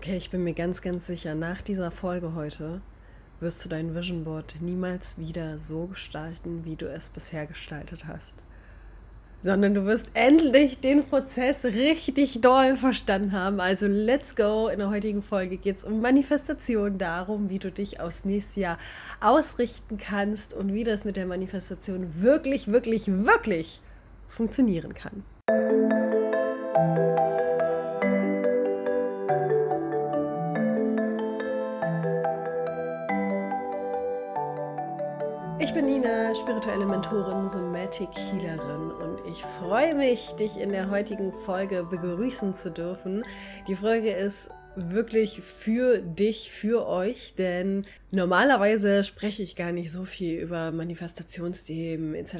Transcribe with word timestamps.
Okay, 0.00 0.16
ich 0.16 0.30
bin 0.30 0.44
mir 0.44 0.54
ganz, 0.54 0.80
ganz 0.80 1.08
sicher, 1.08 1.34
nach 1.34 1.60
dieser 1.60 1.90
Folge 1.90 2.36
heute 2.36 2.80
wirst 3.40 3.64
du 3.64 3.68
dein 3.68 3.96
Vision 3.96 4.22
Board 4.22 4.54
niemals 4.60 5.18
wieder 5.18 5.58
so 5.58 5.86
gestalten, 5.86 6.64
wie 6.64 6.76
du 6.76 6.88
es 6.88 7.08
bisher 7.08 7.46
gestaltet 7.46 8.06
hast. 8.06 8.36
Sondern 9.42 9.74
du 9.74 9.86
wirst 9.86 10.12
endlich 10.14 10.78
den 10.78 11.04
Prozess 11.04 11.64
richtig 11.64 12.40
doll 12.40 12.76
verstanden 12.76 13.32
haben. 13.32 13.58
Also 13.58 13.88
let's 13.88 14.36
go. 14.36 14.68
In 14.68 14.78
der 14.78 14.90
heutigen 14.90 15.20
Folge 15.20 15.56
geht 15.56 15.78
es 15.78 15.84
um 15.84 16.00
Manifestation, 16.00 16.96
darum, 16.96 17.50
wie 17.50 17.58
du 17.58 17.72
dich 17.72 17.98
aufs 17.98 18.24
nächste 18.24 18.60
Jahr 18.60 18.78
ausrichten 19.20 19.98
kannst 19.98 20.54
und 20.54 20.72
wie 20.74 20.84
das 20.84 21.04
mit 21.04 21.16
der 21.16 21.26
Manifestation 21.26 22.22
wirklich, 22.22 22.68
wirklich, 22.68 23.08
wirklich 23.08 23.80
funktionieren 24.28 24.94
kann. 24.94 25.24
Spirituelle 36.48 36.86
Mentorin, 36.86 37.46
Somatic 37.46 38.08
Healerin 38.14 38.90
und 38.90 39.20
ich 39.30 39.42
freue 39.42 39.94
mich, 39.94 40.30
dich 40.36 40.58
in 40.58 40.70
der 40.70 40.88
heutigen 40.88 41.30
Folge 41.30 41.84
begrüßen 41.84 42.54
zu 42.54 42.70
dürfen. 42.70 43.22
Die 43.66 43.76
Folge 43.76 44.12
ist 44.12 44.48
wirklich 44.74 45.42
für 45.42 45.98
dich, 45.98 46.50
für 46.50 46.86
euch, 46.86 47.34
denn 47.36 47.84
normalerweise 48.12 49.04
spreche 49.04 49.42
ich 49.42 49.56
gar 49.56 49.72
nicht 49.72 49.92
so 49.92 50.04
viel 50.04 50.40
über 50.40 50.72
Manifestationsthemen 50.72 52.14
etc. 52.14 52.36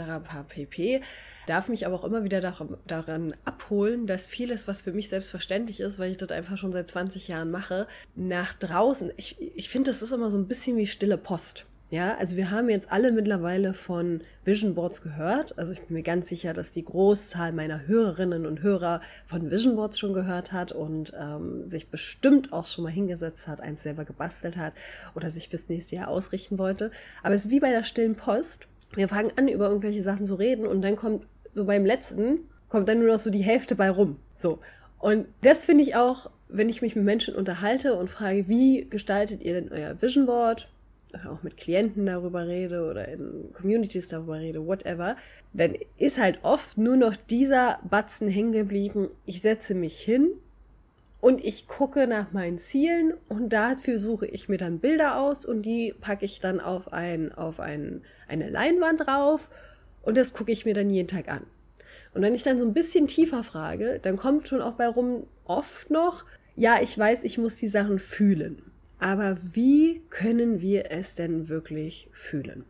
pp. 0.48 1.02
Darf 1.46 1.68
mich 1.68 1.84
aber 1.84 1.96
auch 1.96 2.04
immer 2.04 2.24
wieder 2.24 2.40
daran 2.86 3.34
abholen, 3.44 4.06
dass 4.06 4.26
vieles, 4.26 4.66
was 4.66 4.80
für 4.80 4.92
mich 4.92 5.10
selbstverständlich 5.10 5.80
ist, 5.80 5.98
weil 5.98 6.12
ich 6.12 6.16
das 6.16 6.30
einfach 6.30 6.56
schon 6.56 6.72
seit 6.72 6.88
20 6.88 7.28
Jahren 7.28 7.50
mache, 7.50 7.86
nach 8.16 8.54
draußen, 8.54 9.12
ich, 9.18 9.36
ich 9.38 9.68
finde, 9.68 9.90
das 9.90 10.00
ist 10.00 10.12
immer 10.12 10.30
so 10.30 10.38
ein 10.38 10.48
bisschen 10.48 10.78
wie 10.78 10.86
stille 10.86 11.18
Post. 11.18 11.66
Ja, 11.90 12.18
also 12.18 12.36
wir 12.36 12.50
haben 12.50 12.68
jetzt 12.68 12.92
alle 12.92 13.12
mittlerweile 13.12 13.72
von 13.72 14.20
Vision 14.44 14.74
Boards 14.74 15.00
gehört. 15.00 15.58
Also 15.58 15.72
ich 15.72 15.80
bin 15.80 15.96
mir 15.96 16.02
ganz 16.02 16.28
sicher, 16.28 16.52
dass 16.52 16.70
die 16.70 16.84
Großzahl 16.84 17.52
meiner 17.52 17.86
Hörerinnen 17.86 18.44
und 18.44 18.62
Hörer 18.62 19.00
von 19.26 19.50
Vision 19.50 19.76
Boards 19.76 19.98
schon 19.98 20.12
gehört 20.12 20.52
hat 20.52 20.70
und 20.70 21.14
ähm, 21.18 21.66
sich 21.66 21.88
bestimmt 21.88 22.52
auch 22.52 22.66
schon 22.66 22.84
mal 22.84 22.92
hingesetzt 22.92 23.48
hat, 23.48 23.62
eins 23.62 23.82
selber 23.82 24.04
gebastelt 24.04 24.58
hat 24.58 24.74
oder 25.14 25.30
sich 25.30 25.48
fürs 25.48 25.70
nächste 25.70 25.96
Jahr 25.96 26.08
ausrichten 26.08 26.58
wollte. 26.58 26.90
Aber 27.22 27.34
es 27.34 27.46
ist 27.46 27.50
wie 27.50 27.60
bei 27.60 27.70
der 27.70 27.84
stillen 27.84 28.16
Post. 28.16 28.68
Wir 28.94 29.08
fangen 29.08 29.32
an, 29.36 29.48
über 29.48 29.68
irgendwelche 29.68 30.02
Sachen 30.02 30.26
zu 30.26 30.34
reden 30.34 30.66
und 30.66 30.82
dann 30.82 30.96
kommt 30.96 31.26
so 31.54 31.64
beim 31.64 31.86
letzten, 31.86 32.40
kommt 32.68 32.86
dann 32.90 32.98
nur 32.98 33.12
noch 33.12 33.18
so 33.18 33.30
die 33.30 33.38
Hälfte 33.38 33.74
bei 33.76 33.88
rum. 33.88 34.18
So. 34.36 34.58
Und 34.98 35.26
das 35.40 35.64
finde 35.64 35.84
ich 35.84 35.96
auch, 35.96 36.30
wenn 36.48 36.68
ich 36.68 36.82
mich 36.82 36.96
mit 36.96 37.04
Menschen 37.06 37.34
unterhalte 37.34 37.94
und 37.94 38.10
frage, 38.10 38.46
wie 38.46 38.86
gestaltet 38.90 39.42
ihr 39.42 39.54
denn 39.54 39.72
euer 39.72 40.02
Vision 40.02 40.26
Board? 40.26 40.68
Auch 41.26 41.42
mit 41.42 41.56
Klienten 41.56 42.06
darüber 42.06 42.46
rede 42.46 42.88
oder 42.88 43.08
in 43.08 43.52
Communities 43.52 44.08
darüber 44.08 44.38
rede, 44.38 44.66
whatever, 44.66 45.16
dann 45.52 45.74
ist 45.96 46.18
halt 46.18 46.40
oft 46.42 46.78
nur 46.78 46.96
noch 46.96 47.16
dieser 47.16 47.78
Batzen 47.88 48.28
hängen 48.28 48.52
geblieben. 48.52 49.08
Ich 49.24 49.40
setze 49.40 49.74
mich 49.74 49.98
hin 49.98 50.30
und 51.20 51.44
ich 51.44 51.66
gucke 51.66 52.06
nach 52.06 52.32
meinen 52.32 52.58
Zielen 52.58 53.14
und 53.28 53.52
dafür 53.52 53.98
suche 53.98 54.26
ich 54.26 54.48
mir 54.48 54.58
dann 54.58 54.78
Bilder 54.78 55.20
aus 55.20 55.44
und 55.44 55.62
die 55.62 55.94
packe 56.00 56.24
ich 56.24 56.40
dann 56.40 56.60
auf, 56.60 56.92
ein, 56.92 57.32
auf 57.32 57.60
ein, 57.60 58.02
eine 58.28 58.48
Leinwand 58.48 59.06
drauf 59.06 59.50
und 60.02 60.16
das 60.16 60.32
gucke 60.32 60.52
ich 60.52 60.64
mir 60.64 60.74
dann 60.74 60.90
jeden 60.90 61.08
Tag 61.08 61.28
an. 61.28 61.44
Und 62.14 62.22
wenn 62.22 62.34
ich 62.34 62.42
dann 62.42 62.58
so 62.58 62.66
ein 62.66 62.74
bisschen 62.74 63.06
tiefer 63.06 63.42
frage, 63.42 63.98
dann 64.00 64.16
kommt 64.16 64.48
schon 64.48 64.62
auch 64.62 64.74
bei 64.74 64.88
rum 64.88 65.26
oft 65.44 65.90
noch, 65.90 66.24
ja, 66.56 66.80
ich 66.80 66.96
weiß, 66.98 67.24
ich 67.24 67.38
muss 67.38 67.56
die 67.56 67.68
Sachen 67.68 67.98
fühlen. 67.98 68.62
Aber 68.98 69.38
wie 69.52 70.02
können 70.10 70.60
wir 70.60 70.90
es 70.90 71.14
denn 71.14 71.48
wirklich 71.48 72.08
fühlen? 72.12 72.64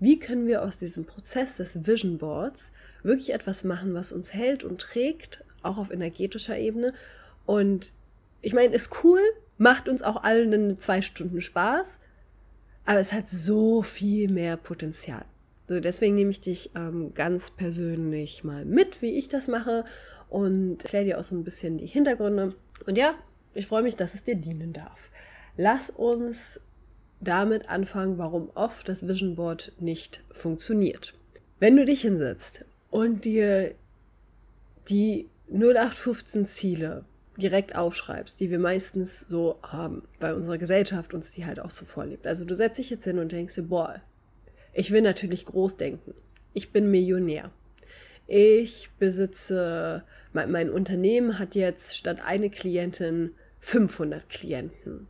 Wie 0.00 0.18
können 0.18 0.46
wir 0.46 0.62
aus 0.62 0.78
diesem 0.78 1.04
Prozess 1.04 1.56
des 1.56 1.86
Vision 1.86 2.18
Boards 2.18 2.72
wirklich 3.02 3.32
etwas 3.32 3.64
machen, 3.64 3.94
was 3.94 4.12
uns 4.12 4.32
hält 4.32 4.64
und 4.64 4.80
trägt, 4.80 5.44
auch 5.62 5.78
auf 5.78 5.90
energetischer 5.90 6.58
Ebene? 6.58 6.94
Und 7.44 7.92
ich 8.40 8.54
meine, 8.54 8.74
ist 8.74 9.04
cool, 9.04 9.20
macht 9.58 9.88
uns 9.88 10.02
auch 10.02 10.22
allen 10.22 10.78
zwei 10.78 11.02
Stunden 11.02 11.40
Spaß, 11.40 11.98
aber 12.86 12.98
es 12.98 13.12
hat 13.12 13.28
so 13.28 13.82
viel 13.82 14.30
mehr 14.30 14.56
Potenzial. 14.56 15.24
So, 15.68 15.80
deswegen 15.80 16.14
nehme 16.14 16.30
ich 16.30 16.40
dich 16.40 16.70
ähm, 16.74 17.14
ganz 17.14 17.50
persönlich 17.50 18.44
mal 18.44 18.64
mit, 18.64 19.00
wie 19.00 19.18
ich 19.18 19.28
das 19.28 19.48
mache 19.48 19.84
und 20.28 20.82
erkläre 20.82 21.04
dir 21.04 21.20
auch 21.20 21.24
so 21.24 21.34
ein 21.34 21.44
bisschen 21.44 21.78
die 21.78 21.86
Hintergründe. 21.86 22.54
Und 22.86 22.98
ja, 22.98 23.14
ich 23.54 23.66
freue 23.66 23.82
mich, 23.82 23.96
dass 23.96 24.14
es 24.14 24.24
dir 24.24 24.34
dienen 24.34 24.74
darf. 24.74 25.10
Lass 25.56 25.90
uns 25.90 26.60
damit 27.20 27.68
anfangen, 27.68 28.18
warum 28.18 28.50
oft 28.54 28.88
das 28.88 29.06
Vision 29.06 29.36
Board 29.36 29.72
nicht 29.78 30.22
funktioniert. 30.32 31.14
Wenn 31.60 31.76
du 31.76 31.84
dich 31.84 32.02
hinsetzt 32.02 32.64
und 32.90 33.24
dir 33.24 33.74
die 34.88 35.28
0815 35.50 36.46
Ziele 36.46 37.04
direkt 37.36 37.76
aufschreibst, 37.76 38.38
die 38.40 38.50
wir 38.50 38.58
meistens 38.58 39.20
so 39.20 39.58
haben, 39.62 40.02
weil 40.20 40.34
unsere 40.34 40.58
Gesellschaft 40.58 41.14
uns 41.14 41.32
die 41.32 41.46
halt 41.46 41.60
auch 41.60 41.70
so 41.70 41.84
vorlebt. 41.84 42.26
Also 42.26 42.44
du 42.44 42.54
setzt 42.54 42.78
dich 42.78 42.90
jetzt 42.90 43.04
hin 43.04 43.18
und 43.18 43.32
denkst 43.32 43.54
dir, 43.54 43.62
boah, 43.62 44.00
ich 44.72 44.90
will 44.90 45.02
natürlich 45.02 45.46
groß 45.46 45.76
denken. 45.76 46.14
Ich 46.52 46.72
bin 46.72 46.90
Millionär. 46.90 47.50
Ich 48.26 48.90
besitze, 48.98 50.04
mein, 50.32 50.50
mein 50.50 50.70
Unternehmen 50.70 51.38
hat 51.38 51.54
jetzt 51.54 51.96
statt 51.96 52.18
eine 52.24 52.50
Klientin 52.50 53.32
500 53.60 54.28
Klienten 54.28 55.08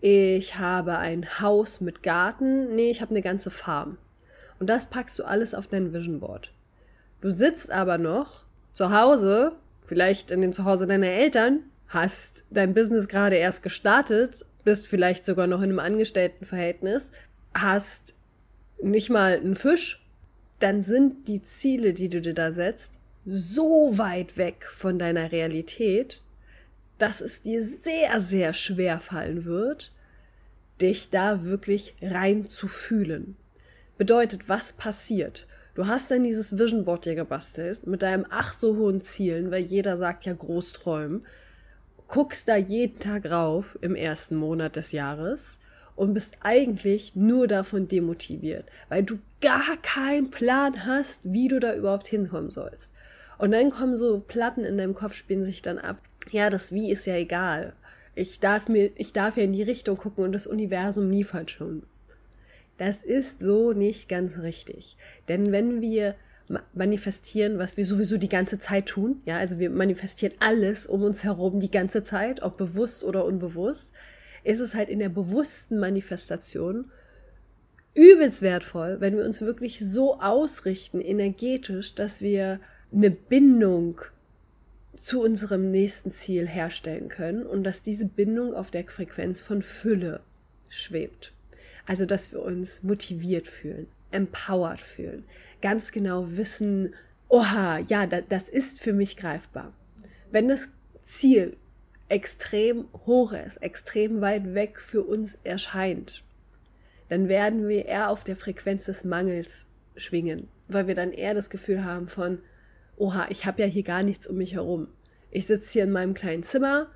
ich 0.00 0.58
habe 0.58 0.98
ein 0.98 1.40
Haus 1.40 1.80
mit 1.80 2.02
Garten, 2.02 2.74
nee, 2.74 2.90
ich 2.90 3.00
habe 3.00 3.10
eine 3.10 3.22
ganze 3.22 3.50
Farm. 3.50 3.98
Und 4.58 4.68
das 4.68 4.86
packst 4.86 5.18
du 5.18 5.24
alles 5.24 5.54
auf 5.54 5.66
dein 5.66 5.92
Vision 5.92 6.20
Board. 6.20 6.52
Du 7.20 7.30
sitzt 7.30 7.70
aber 7.70 7.98
noch 7.98 8.44
zu 8.72 8.90
Hause, 8.98 9.52
vielleicht 9.86 10.30
in 10.30 10.40
dem 10.40 10.52
Zuhause 10.52 10.86
deiner 10.86 11.08
Eltern, 11.08 11.60
hast 11.88 12.44
dein 12.50 12.72
Business 12.72 13.08
gerade 13.08 13.36
erst 13.36 13.62
gestartet, 13.62 14.46
bist 14.64 14.86
vielleicht 14.86 15.26
sogar 15.26 15.46
noch 15.46 15.58
in 15.58 15.70
einem 15.70 15.80
Angestelltenverhältnis, 15.80 17.12
hast 17.54 18.14
nicht 18.82 19.10
mal 19.10 19.36
einen 19.36 19.54
Fisch, 19.54 20.06
dann 20.60 20.82
sind 20.82 21.28
die 21.28 21.42
Ziele, 21.42 21.92
die 21.92 22.08
du 22.08 22.20
dir 22.20 22.34
da 22.34 22.52
setzt, 22.52 22.98
so 23.26 23.98
weit 23.98 24.36
weg 24.36 24.66
von 24.70 24.98
deiner 24.98 25.32
Realität, 25.32 26.22
dass 27.02 27.20
es 27.20 27.42
dir 27.42 27.62
sehr, 27.62 28.20
sehr 28.20 28.52
schwer 28.52 28.98
fallen 28.98 29.44
wird, 29.44 29.92
dich 30.80 31.10
da 31.10 31.44
wirklich 31.44 31.96
rein 32.02 32.46
zu 32.46 32.68
fühlen. 32.68 33.36
Bedeutet, 33.98 34.48
was 34.48 34.72
passiert? 34.72 35.46
Du 35.74 35.86
hast 35.86 36.10
dann 36.10 36.24
dieses 36.24 36.58
Vision 36.58 36.84
Board 36.84 37.04
dir 37.04 37.14
gebastelt 37.14 37.86
mit 37.86 38.02
deinem 38.02 38.26
ach 38.28 38.52
so 38.52 38.76
hohen 38.76 39.00
Zielen, 39.00 39.50
weil 39.50 39.62
jeder 39.62 39.96
sagt 39.96 40.26
ja 40.26 40.32
Großträumen, 40.32 41.24
guckst 42.08 42.48
da 42.48 42.56
jeden 42.56 42.98
Tag 42.98 43.30
rauf 43.30 43.78
im 43.80 43.94
ersten 43.94 44.36
Monat 44.36 44.76
des 44.76 44.92
Jahres 44.92 45.58
und 45.96 46.12
bist 46.12 46.36
eigentlich 46.42 47.14
nur 47.14 47.46
davon 47.46 47.88
demotiviert, 47.88 48.64
weil 48.88 49.04
du 49.04 49.18
gar 49.40 49.76
keinen 49.80 50.30
Plan 50.30 50.84
hast, 50.86 51.32
wie 51.32 51.48
du 51.48 51.60
da 51.60 51.74
überhaupt 51.74 52.08
hinkommen 52.08 52.50
sollst. 52.50 52.92
Und 53.40 53.52
dann 53.52 53.70
kommen 53.70 53.96
so 53.96 54.20
Platten 54.20 54.66
in 54.66 54.76
deinem 54.76 54.94
Kopf, 54.94 55.14
spielen 55.14 55.46
sich 55.46 55.62
dann 55.62 55.78
ab. 55.78 55.96
Ja, 56.30 56.50
das 56.50 56.72
Wie 56.72 56.92
ist 56.92 57.06
ja 57.06 57.16
egal. 57.16 57.72
Ich 58.14 58.38
darf 58.38 58.68
mir, 58.68 58.90
ich 58.96 59.14
darf 59.14 59.38
ja 59.38 59.44
in 59.44 59.54
die 59.54 59.62
Richtung 59.62 59.96
gucken 59.96 60.24
und 60.24 60.32
das 60.32 60.46
Universum 60.46 61.08
liefert 61.08 61.50
schon. 61.50 61.84
Das 62.76 62.98
ist 63.02 63.40
so 63.40 63.72
nicht 63.72 64.10
ganz 64.10 64.36
richtig. 64.40 64.98
Denn 65.30 65.52
wenn 65.52 65.80
wir 65.80 66.16
manifestieren, 66.74 67.58
was 67.58 67.78
wir 67.78 67.86
sowieso 67.86 68.18
die 68.18 68.28
ganze 68.28 68.58
Zeit 68.58 68.84
tun, 68.84 69.22
ja, 69.24 69.38
also 69.38 69.58
wir 69.58 69.70
manifestieren 69.70 70.34
alles 70.40 70.86
um 70.86 71.02
uns 71.02 71.24
herum 71.24 71.60
die 71.60 71.70
ganze 71.70 72.02
Zeit, 72.02 72.42
ob 72.42 72.58
bewusst 72.58 73.04
oder 73.04 73.24
unbewusst, 73.24 73.94
ist 74.44 74.60
es 74.60 74.74
halt 74.74 74.90
in 74.90 74.98
der 74.98 75.08
bewussten 75.08 75.78
Manifestation 75.78 76.90
übelst 77.94 78.42
wertvoll, 78.42 79.00
wenn 79.00 79.16
wir 79.16 79.24
uns 79.24 79.40
wirklich 79.40 79.78
so 79.78 80.20
ausrichten, 80.20 81.00
energetisch, 81.00 81.94
dass 81.94 82.20
wir 82.20 82.60
eine 82.92 83.10
Bindung 83.10 84.00
zu 84.96 85.22
unserem 85.22 85.70
nächsten 85.70 86.10
Ziel 86.10 86.46
herstellen 86.46 87.08
können 87.08 87.46
und 87.46 87.64
dass 87.64 87.82
diese 87.82 88.06
Bindung 88.06 88.54
auf 88.54 88.70
der 88.70 88.84
Frequenz 88.84 89.40
von 89.40 89.62
Fülle 89.62 90.20
schwebt. 90.68 91.32
Also, 91.86 92.04
dass 92.04 92.32
wir 92.32 92.42
uns 92.42 92.82
motiviert 92.82 93.48
fühlen, 93.48 93.86
empowered 94.10 94.80
fühlen, 94.80 95.24
ganz 95.62 95.92
genau 95.92 96.36
wissen, 96.36 96.94
oha, 97.28 97.78
ja, 97.78 98.06
das 98.06 98.48
ist 98.48 98.80
für 98.80 98.92
mich 98.92 99.16
greifbar. 99.16 99.72
Wenn 100.30 100.48
das 100.48 100.68
Ziel 101.02 101.56
extrem 102.08 102.86
hoch 103.06 103.32
ist, 103.32 103.56
extrem 103.62 104.20
weit 104.20 104.54
weg 104.54 104.78
für 104.78 105.02
uns 105.02 105.38
erscheint, 105.44 106.22
dann 107.08 107.28
werden 107.28 107.68
wir 107.68 107.86
eher 107.86 108.10
auf 108.10 108.22
der 108.22 108.36
Frequenz 108.36 108.84
des 108.84 109.04
Mangels 109.04 109.66
schwingen, 109.96 110.48
weil 110.68 110.86
wir 110.86 110.94
dann 110.94 111.12
eher 111.12 111.34
das 111.34 111.50
Gefühl 111.50 111.84
haben 111.84 112.08
von, 112.08 112.40
oha, 113.00 113.26
ich 113.30 113.46
habe 113.46 113.62
ja 113.62 113.66
hier 113.66 113.82
gar 113.82 114.02
nichts 114.02 114.26
um 114.26 114.36
mich 114.36 114.54
herum. 114.54 114.88
Ich 115.30 115.46
sitze 115.46 115.72
hier 115.72 115.84
in 115.84 115.92
meinem 115.92 116.14
kleinen 116.14 116.42
Zimmer, 116.42 116.88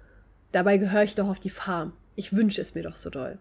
Dabei 0.55 0.79
gehöre 0.79 1.03
ich 1.03 1.17
doch 1.17 1.29
auf 1.29 1.41
die 1.41 1.51
Farm. 1.51 1.95
Ich 2.15 2.33
wünsche 2.33 2.61
es 2.61 2.77
mir 2.77 2.85
doch 2.85 2.95
so 2.95 3.11
doll. 3.11 3.39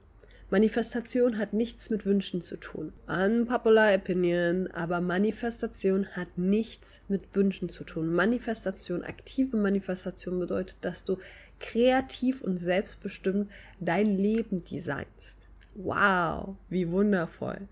Manifestation 0.50 1.38
hat 1.38 1.54
nichts 1.54 1.92
mit 1.92 2.08
Wünschen 2.08 2.42
zu 2.42 2.58
tun. 2.58 2.92
Unpopular 3.06 3.94
opinion, 3.94 4.66
aber 4.72 5.00
Manifestation 5.00 6.08
hat 6.16 6.40
nichts 6.40 7.02
mit 7.08 7.36
Wünschen 7.36 7.70
zu 7.70 7.84
tun. 7.84 8.12
Manifestation, 8.12 9.04
aktive 9.04 9.58
Manifestation 9.58 10.40
bedeutet, 10.40 10.78
dass 10.82 11.04
du 11.04 11.20
kreativ 11.60 12.42
und 12.42 12.58
selbstbestimmt 12.58 13.52
dein 13.80 14.08
Leben 14.08 14.64
designst. 14.64 15.50
Wow, 15.76 16.56
wie 16.68 16.90
wundervoll. 16.90 17.68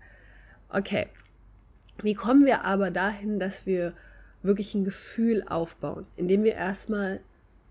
Okay, 0.68 1.08
wie 2.00 2.14
kommen 2.14 2.46
wir 2.46 2.64
aber 2.64 2.92
dahin, 2.92 3.40
dass 3.40 3.66
wir 3.66 3.92
wirklich 4.42 4.74
ein 4.74 4.84
Gefühl 4.84 5.44
aufbauen, 5.46 6.06
indem 6.16 6.44
wir 6.44 6.54
erstmal 6.54 7.20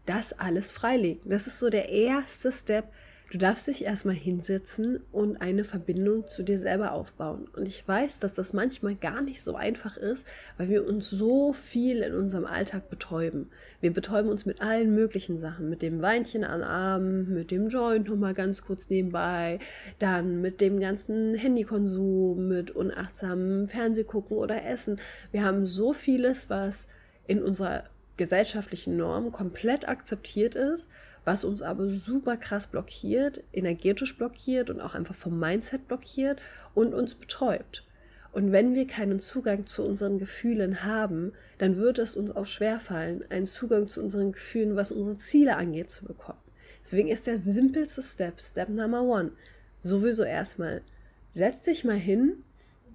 das 0.05 0.33
alles 0.33 0.71
freilegen? 0.71 1.29
Das 1.29 1.47
ist 1.47 1.59
so 1.59 1.69
der 1.69 1.89
erste 1.89 2.51
Step, 2.51 2.91
Du 3.31 3.37
darfst 3.37 3.65
dich 3.67 3.85
erstmal 3.85 4.15
hinsetzen 4.15 4.99
und 5.13 5.37
eine 5.37 5.63
Verbindung 5.63 6.27
zu 6.27 6.43
dir 6.43 6.59
selber 6.59 6.91
aufbauen. 6.91 7.47
Und 7.55 7.65
ich 7.65 7.87
weiß, 7.87 8.19
dass 8.19 8.33
das 8.33 8.51
manchmal 8.51 8.95
gar 8.95 9.23
nicht 9.23 9.41
so 9.41 9.55
einfach 9.55 9.95
ist, 9.95 10.27
weil 10.57 10.67
wir 10.67 10.85
uns 10.85 11.09
so 11.09 11.53
viel 11.53 11.99
in 11.99 12.13
unserem 12.13 12.45
Alltag 12.45 12.89
betäuben. 12.89 13.49
Wir 13.79 13.93
betäuben 13.93 14.29
uns 14.29 14.45
mit 14.45 14.61
allen 14.61 14.93
möglichen 14.93 15.37
Sachen, 15.37 15.69
mit 15.69 15.81
dem 15.81 16.01
Weinchen 16.01 16.43
an 16.43 16.61
Arm, 16.61 17.33
mit 17.33 17.51
dem 17.51 17.69
Joint 17.69 18.09
nochmal 18.09 18.33
ganz 18.33 18.63
kurz 18.63 18.89
nebenbei, 18.89 19.59
dann 19.97 20.41
mit 20.41 20.59
dem 20.59 20.81
ganzen 20.81 21.33
Handykonsum, 21.33 22.49
mit 22.49 22.71
unachtsamem 22.71 23.69
Fernsehgucken 23.69 24.35
oder 24.35 24.65
Essen. 24.65 24.99
Wir 25.31 25.45
haben 25.45 25.67
so 25.67 25.93
vieles, 25.93 26.49
was 26.49 26.89
in 27.27 27.41
unserer 27.41 27.85
gesellschaftlichen 28.17 28.97
Norm 28.97 29.31
komplett 29.31 29.87
akzeptiert 29.87 30.55
ist 30.55 30.89
was 31.25 31.43
uns 31.43 31.61
aber 31.61 31.89
super 31.89 32.37
krass 32.37 32.67
blockiert, 32.67 33.43
energetisch 33.53 34.17
blockiert 34.17 34.69
und 34.69 34.81
auch 34.81 34.95
einfach 34.95 35.15
vom 35.15 35.39
Mindset 35.39 35.87
blockiert 35.87 36.41
und 36.73 36.93
uns 36.93 37.15
betäubt. 37.15 37.85
Und 38.31 38.51
wenn 38.51 38.73
wir 38.73 38.87
keinen 38.87 39.19
Zugang 39.19 39.67
zu 39.67 39.83
unseren 39.83 40.17
Gefühlen 40.17 40.83
haben, 40.83 41.33
dann 41.57 41.75
wird 41.75 41.99
es 41.99 42.15
uns 42.15 42.31
auch 42.31 42.45
schwerfallen, 42.45 43.25
einen 43.29 43.45
Zugang 43.45 43.89
zu 43.89 44.01
unseren 44.01 44.31
Gefühlen, 44.31 44.75
was 44.75 44.91
unsere 44.91 45.17
Ziele 45.17 45.57
angeht, 45.57 45.89
zu 45.89 46.05
bekommen. 46.05 46.39
Deswegen 46.81 47.09
ist 47.09 47.27
der 47.27 47.37
simpelste 47.37 48.01
Step, 48.01 48.41
Step 48.41 48.69
Number 48.69 49.01
One, 49.01 49.33
sowieso 49.81 50.23
erstmal, 50.23 50.81
setz 51.29 51.61
dich 51.61 51.83
mal 51.83 51.97
hin 51.97 52.43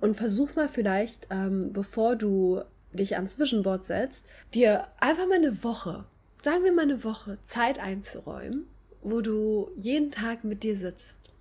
und 0.01 0.17
versuch 0.17 0.57
mal 0.57 0.69
vielleicht, 0.69 1.29
ähm, 1.31 1.73
bevor 1.73 2.17
du 2.17 2.63
dich 2.97 3.17
ans 3.17 3.39
Vision 3.39 3.63
Board 3.63 3.85
setzt, 3.85 4.27
dir 4.53 4.89
einfach 5.01 5.27
mal 5.29 5.37
eine 5.37 5.63
Woche 5.63 6.05
sagen 6.47 6.63
wir 6.63 6.71
mal 6.71 6.83
eine 6.83 7.03
Woche 7.03 7.39
Zeit 7.45 7.81
einzuräumen, 7.81 8.69
wo 9.03 9.21
du 9.21 9.69
jeden 9.75 10.13
Tag 10.13 10.45
mit 10.45 10.63
dir 10.63 10.77
sitzt. 10.77 11.33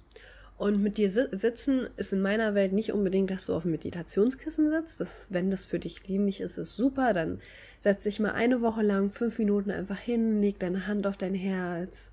Und 0.57 0.81
mit 0.81 0.97
dir 0.97 1.11
sitzen 1.11 1.87
ist 1.95 2.11
in 2.11 2.23
meiner 2.23 2.55
Welt 2.55 2.73
nicht 2.73 2.91
unbedingt, 2.91 3.29
dass 3.29 3.45
du 3.45 3.53
auf 3.53 3.63
dem 3.63 3.71
Meditationskissen 3.73 4.71
sitzt. 4.71 4.99
Das, 4.99 5.27
wenn 5.29 5.51
das 5.51 5.65
für 5.65 5.77
dich 5.77 6.01
dienlich 6.01 6.41
ist, 6.41 6.57
ist 6.57 6.75
super. 6.75 7.13
Dann 7.13 7.39
setz 7.81 8.05
dich 8.05 8.19
mal 8.19 8.31
eine 8.31 8.61
Woche 8.61 8.81
lang 8.81 9.11
fünf 9.11 9.37
Minuten 9.37 9.69
einfach 9.69 9.99
hin, 9.99 10.41
leg 10.41 10.57
deine 10.57 10.87
Hand 10.87 11.05
auf 11.05 11.17
dein 11.17 11.35
Herz. 11.35 12.09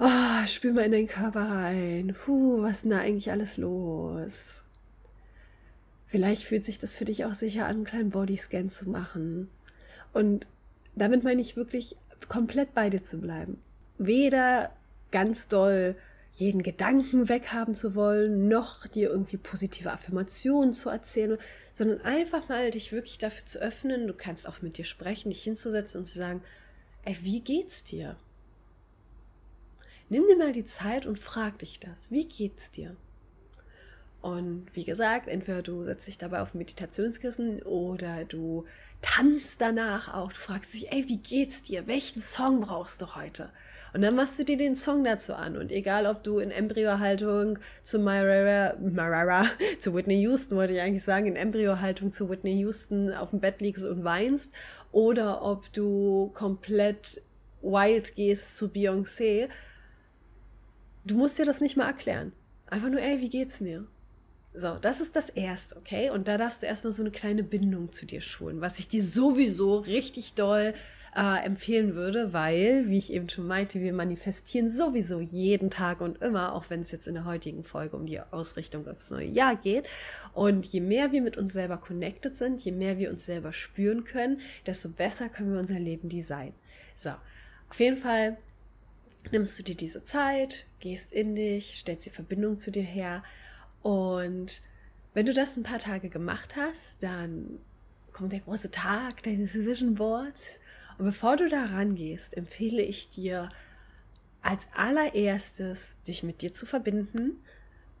Oh, 0.00 0.46
spür 0.46 0.72
mal 0.72 0.86
in 0.86 0.90
deinen 0.92 1.06
Körper 1.06 1.48
rein. 1.48 2.16
Puh, 2.24 2.60
was 2.62 2.78
ist 2.78 2.82
denn 2.82 2.90
da 2.90 2.98
eigentlich 2.98 3.30
alles 3.30 3.56
los? 3.56 4.61
Vielleicht 6.12 6.44
fühlt 6.44 6.66
sich 6.66 6.78
das 6.78 6.94
für 6.94 7.06
dich 7.06 7.24
auch 7.24 7.32
sicher 7.32 7.64
an, 7.64 7.76
einen 7.76 7.84
kleinen 7.84 8.10
Bodyscan 8.10 8.68
zu 8.68 8.86
machen. 8.86 9.48
Und 10.12 10.46
damit 10.94 11.24
meine 11.24 11.40
ich 11.40 11.56
wirklich 11.56 11.96
komplett 12.28 12.74
bei 12.74 12.90
dir 12.90 13.02
zu 13.02 13.16
bleiben. 13.16 13.62
Weder 13.96 14.76
ganz 15.10 15.48
doll 15.48 15.96
jeden 16.32 16.62
Gedanken 16.62 17.30
weghaben 17.30 17.74
zu 17.74 17.94
wollen, 17.94 18.46
noch 18.46 18.86
dir 18.86 19.08
irgendwie 19.08 19.38
positive 19.38 19.90
Affirmationen 19.90 20.74
zu 20.74 20.90
erzählen, 20.90 21.38
sondern 21.72 22.02
einfach 22.02 22.46
mal 22.46 22.70
dich 22.70 22.92
wirklich 22.92 23.16
dafür 23.16 23.46
zu 23.46 23.58
öffnen. 23.60 24.06
Du 24.06 24.12
kannst 24.12 24.46
auch 24.46 24.60
mit 24.60 24.76
dir 24.76 24.84
sprechen, 24.84 25.30
dich 25.30 25.42
hinzusetzen 25.42 26.00
und 26.00 26.06
zu 26.06 26.18
sagen, 26.18 26.42
ey, 27.06 27.16
wie 27.22 27.40
geht's 27.40 27.84
dir? 27.84 28.16
Nimm 30.10 30.26
dir 30.26 30.36
mal 30.36 30.52
die 30.52 30.66
Zeit 30.66 31.06
und 31.06 31.18
frag 31.18 31.60
dich 31.60 31.80
das. 31.80 32.10
Wie 32.10 32.28
geht's 32.28 32.70
dir? 32.70 32.96
Und 34.22 34.66
wie 34.72 34.84
gesagt, 34.84 35.26
entweder 35.26 35.62
du 35.62 35.82
setzt 35.82 36.06
dich 36.06 36.16
dabei 36.16 36.42
auf 36.42 36.54
ein 36.54 36.58
Meditationskissen 36.58 37.60
oder 37.62 38.24
du 38.24 38.64
tanzt 39.02 39.60
danach 39.60 40.14
auch. 40.14 40.32
Du 40.32 40.38
fragst 40.38 40.74
dich, 40.74 40.92
ey, 40.92 41.08
wie 41.08 41.18
geht's 41.18 41.62
dir? 41.62 41.88
Welchen 41.88 42.22
Song 42.22 42.60
brauchst 42.60 43.02
du 43.02 43.16
heute? 43.16 43.50
Und 43.92 44.02
dann 44.02 44.14
machst 44.14 44.38
du 44.38 44.44
dir 44.44 44.56
den 44.56 44.76
Song 44.76 45.02
dazu 45.02 45.34
an. 45.34 45.56
Und 45.56 45.72
egal, 45.72 46.06
ob 46.06 46.22
du 46.22 46.38
in 46.38 46.52
Embryohaltung 46.52 47.58
zu 47.82 47.98
Mariah, 47.98 48.76
Mariah, 48.80 49.46
zu 49.80 49.92
Whitney 49.92 50.20
Houston, 50.22 50.56
wollte 50.56 50.72
ich 50.74 50.80
eigentlich 50.80 51.02
sagen, 51.02 51.26
in 51.26 51.36
Embryohaltung 51.36 52.12
zu 52.12 52.30
Whitney 52.30 52.58
Houston 52.60 53.12
auf 53.12 53.30
dem 53.30 53.40
Bett 53.40 53.60
liegst 53.60 53.84
und 53.84 54.04
weinst, 54.04 54.54
oder 54.92 55.42
ob 55.42 55.70
du 55.72 56.30
komplett 56.32 57.20
wild 57.60 58.14
gehst 58.14 58.56
zu 58.56 58.66
Beyoncé, 58.66 59.48
du 61.04 61.16
musst 61.16 61.40
dir 61.40 61.44
das 61.44 61.60
nicht 61.60 61.76
mal 61.76 61.86
erklären. 61.88 62.32
Einfach 62.66 62.88
nur, 62.88 63.00
ey, 63.00 63.20
wie 63.20 63.28
geht's 63.28 63.60
mir? 63.60 63.86
So, 64.54 64.76
das 64.80 65.00
ist 65.00 65.16
das 65.16 65.30
Erste, 65.30 65.76
okay? 65.76 66.10
Und 66.10 66.28
da 66.28 66.36
darfst 66.36 66.62
du 66.62 66.66
erstmal 66.66 66.92
so 66.92 67.02
eine 67.02 67.10
kleine 67.10 67.42
Bindung 67.42 67.92
zu 67.92 68.04
dir 68.04 68.20
schulen, 68.20 68.60
was 68.60 68.78
ich 68.78 68.88
dir 68.88 69.02
sowieso 69.02 69.78
richtig 69.78 70.34
doll 70.34 70.74
äh, 71.16 71.44
empfehlen 71.44 71.94
würde, 71.94 72.32
weil, 72.32 72.88
wie 72.88 72.98
ich 72.98 73.12
eben 73.12 73.28
schon 73.28 73.46
meinte, 73.46 73.80
wir 73.80 73.92
manifestieren 73.92 74.70
sowieso 74.70 75.20
jeden 75.20 75.70
Tag 75.70 76.00
und 76.00 76.22
immer, 76.22 76.54
auch 76.54 76.66
wenn 76.68 76.80
es 76.80 76.90
jetzt 76.90 77.08
in 77.08 77.14
der 77.14 77.24
heutigen 77.24 77.64
Folge 77.64 77.96
um 77.96 78.06
die 78.06 78.20
Ausrichtung 78.20 78.86
aufs 78.88 79.10
neue 79.10 79.26
Jahr 79.26 79.56
geht. 79.56 79.86
Und 80.32 80.66
je 80.66 80.80
mehr 80.80 81.12
wir 81.12 81.22
mit 81.22 81.36
uns 81.36 81.52
selber 81.52 81.78
connected 81.78 82.36
sind, 82.36 82.62
je 82.62 82.72
mehr 82.72 82.98
wir 82.98 83.10
uns 83.10 83.26
selber 83.26 83.52
spüren 83.52 84.04
können, 84.04 84.40
desto 84.66 84.88
besser 84.88 85.28
können 85.28 85.52
wir 85.52 85.60
unser 85.60 85.80
Leben 85.80 86.08
designen. 86.08 86.54
So, 86.94 87.10
auf 87.70 87.80
jeden 87.80 87.96
Fall 87.96 88.36
nimmst 89.30 89.58
du 89.58 89.62
dir 89.62 89.74
diese 89.74 90.04
Zeit, 90.04 90.66
gehst 90.80 91.12
in 91.12 91.36
dich, 91.36 91.78
stellst 91.78 92.06
die 92.06 92.10
Verbindung 92.10 92.58
zu 92.58 92.70
dir 92.70 92.82
her 92.82 93.22
und 93.82 94.62
wenn 95.14 95.26
du 95.26 95.34
das 95.34 95.56
ein 95.56 95.62
paar 95.62 95.78
Tage 95.78 96.08
gemacht 96.08 96.54
hast, 96.56 97.02
dann 97.02 97.58
kommt 98.12 98.32
der 98.32 98.40
große 98.40 98.70
Tag 98.70 99.22
deines 99.22 99.54
Vision 99.54 99.94
Boards. 99.94 100.58
Und 100.98 101.06
bevor 101.06 101.36
du 101.36 101.48
da 101.48 101.66
rangehst, 101.66 102.36
empfehle 102.36 102.82
ich 102.82 103.10
dir 103.10 103.50
als 104.42 104.66
allererstes, 104.74 105.98
dich 106.06 106.22
mit 106.22 106.42
dir 106.42 106.52
zu 106.52 106.66
verbinden 106.66 107.42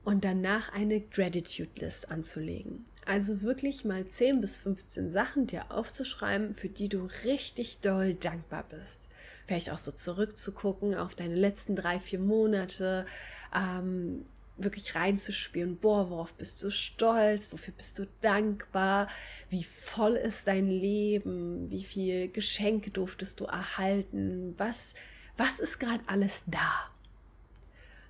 und 0.04 0.24
danach 0.24 0.72
eine 0.72 1.00
Gratitude 1.00 1.70
List 1.76 2.10
anzulegen. 2.10 2.84
Also 3.04 3.42
wirklich 3.42 3.84
mal 3.84 4.06
10 4.06 4.40
bis 4.40 4.56
15 4.58 5.10
Sachen 5.10 5.46
dir 5.46 5.70
aufzuschreiben, 5.70 6.54
für 6.54 6.68
die 6.68 6.88
du 6.88 7.08
richtig 7.24 7.80
doll 7.80 8.14
dankbar 8.14 8.64
bist. 8.68 9.08
Vielleicht 9.46 9.70
auch 9.70 9.78
so 9.78 9.90
zurückzugucken 9.90 10.94
auf 10.94 11.14
deine 11.14 11.34
letzten 11.34 11.74
drei, 11.74 11.98
vier 11.98 12.20
Monate, 12.20 13.06
ähm, 13.54 14.24
wirklich 14.56 14.94
reinzuspüren, 14.94 15.76
boah, 15.76 16.10
worauf 16.10 16.34
bist 16.34 16.62
du 16.62 16.70
stolz, 16.70 17.52
wofür 17.52 17.74
bist 17.74 17.98
du 17.98 18.06
dankbar, 18.20 19.08
wie 19.50 19.64
voll 19.64 20.14
ist 20.14 20.46
dein 20.46 20.68
Leben, 20.68 21.70
wie 21.70 21.84
viel 21.84 22.28
Geschenke 22.28 22.90
durftest 22.90 23.40
du 23.40 23.44
erhalten, 23.44 24.54
was, 24.58 24.94
was 25.36 25.58
ist 25.58 25.78
gerade 25.78 26.02
alles 26.06 26.44
da. 26.46 26.90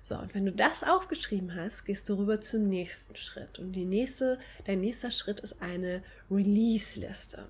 So, 0.01 0.17
und 0.17 0.35
wenn 0.35 0.45
du 0.45 0.51
das 0.51 0.83
aufgeschrieben 0.83 1.55
hast, 1.55 1.85
gehst 1.85 2.09
du 2.09 2.15
rüber 2.15 2.41
zum 2.41 2.63
nächsten 2.63 3.15
Schritt. 3.15 3.57
Und 3.57 3.71
die 3.71 3.85
nächste, 3.85 4.37
dein 4.65 4.81
nächster 4.81 5.11
Schritt 5.11 5.39
ist 5.39 5.61
eine 5.61 6.03
Release-Liste 6.29 7.47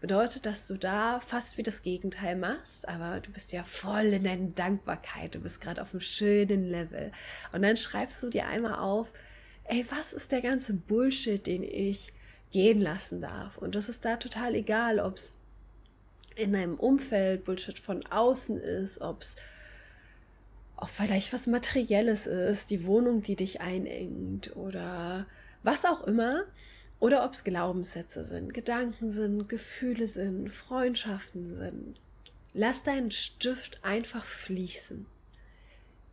bedeutet, 0.00 0.46
dass 0.46 0.66
du 0.66 0.76
da 0.76 1.20
fast 1.20 1.58
wie 1.58 1.62
das 1.62 1.82
Gegenteil 1.82 2.36
machst, 2.36 2.88
aber 2.88 3.20
du 3.20 3.30
bist 3.30 3.52
ja 3.52 3.62
voll 3.62 4.06
in 4.06 4.24
deiner 4.24 4.48
Dankbarkeit, 4.48 5.34
du 5.34 5.40
bist 5.40 5.60
gerade 5.60 5.80
auf 5.82 5.92
einem 5.92 6.00
schönen 6.00 6.62
Level. 6.62 7.12
Und 7.52 7.62
dann 7.62 7.76
schreibst 7.76 8.22
du 8.22 8.28
dir 8.28 8.46
einmal 8.46 8.78
auf, 8.78 9.12
ey, 9.64 9.86
was 9.90 10.12
ist 10.12 10.32
der 10.32 10.42
ganze 10.42 10.74
Bullshit, 10.74 11.46
den 11.46 11.62
ich 11.62 12.12
gehen 12.52 12.80
lassen 12.80 13.20
darf? 13.20 13.58
Und 13.58 13.74
das 13.74 13.88
ist 13.88 14.04
da 14.04 14.16
total 14.16 14.54
egal, 14.54 15.00
ob 15.00 15.16
es 15.16 15.38
in 16.36 16.52
deinem 16.52 16.74
Umfeld 16.74 17.44
Bullshit 17.44 17.78
von 17.78 18.04
außen 18.06 18.56
ist, 18.56 19.00
ob 19.00 19.22
es 19.22 19.36
auch 20.76 20.88
vielleicht 20.88 21.32
was 21.32 21.46
Materielles 21.46 22.26
ist, 22.26 22.70
die 22.70 22.84
Wohnung, 22.84 23.22
die 23.22 23.36
dich 23.36 23.60
einengt 23.60 24.54
oder 24.56 25.26
was 25.62 25.84
auch 25.84 26.02
immer. 26.04 26.44
Oder 27.04 27.22
ob 27.22 27.34
es 27.34 27.44
Glaubenssätze 27.44 28.24
sind, 28.24 28.54
Gedanken 28.54 29.12
sind, 29.12 29.46
Gefühle 29.46 30.06
sind, 30.06 30.50
Freundschaften 30.50 31.54
sind. 31.54 32.00
Lass 32.54 32.82
deinen 32.82 33.10
Stift 33.10 33.84
einfach 33.84 34.24
fließen. 34.24 35.04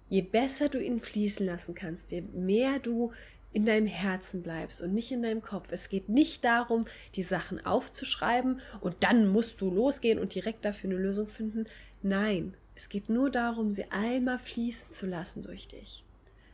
Je 0.10 0.22
besser 0.22 0.68
du 0.68 0.84
ihn 0.84 1.00
fließen 1.00 1.46
lassen 1.46 1.76
kannst, 1.76 2.12
je 2.12 2.20
mehr 2.20 2.80
du 2.80 3.14
in 3.54 3.66
deinem 3.66 3.88
Herzen 3.88 4.44
bleibst 4.44 4.82
und 4.82 4.94
nicht 4.94 5.14
in 5.14 5.24
deinem 5.24 5.42
Kopf. 5.42 5.72
Es 5.72 5.88
geht 5.88 6.10
nicht 6.10 6.44
darum, 6.44 6.86
die 7.16 7.24
Sachen 7.24 7.66
aufzuschreiben 7.66 8.60
und 8.82 8.98
dann 9.00 9.30
musst 9.30 9.62
du 9.62 9.72
losgehen 9.72 10.20
und 10.20 10.36
direkt 10.36 10.66
dafür 10.66 10.90
eine 10.90 11.00
Lösung 11.00 11.30
finden. 11.30 11.68
Nein, 12.02 12.58
Es 12.76 12.90
geht 12.90 13.08
nur 13.08 13.32
darum, 13.32 13.72
sie 13.72 13.86
einmal 13.92 14.40
fließen 14.40 14.92
zu 14.92 15.06
lassen 15.06 15.42
durch 15.42 15.70
dich. 15.70 16.04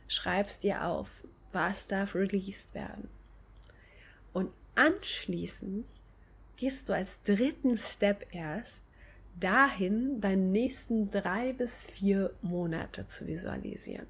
Schreib's 0.06 0.60
dir 0.60 0.84
auf. 0.84 1.08
Was 1.50 1.88
darf 1.88 2.14
released 2.14 2.72
werden? 2.74 3.08
Und 4.32 4.50
anschließend 4.74 5.86
gehst 6.56 6.88
du 6.88 6.92
als 6.92 7.22
dritten 7.22 7.76
Step 7.76 8.26
erst 8.32 8.82
dahin, 9.38 10.20
deine 10.20 10.42
nächsten 10.42 11.10
drei 11.10 11.52
bis 11.52 11.86
vier 11.86 12.32
Monate 12.42 13.06
zu 13.06 13.26
visualisieren. 13.26 14.06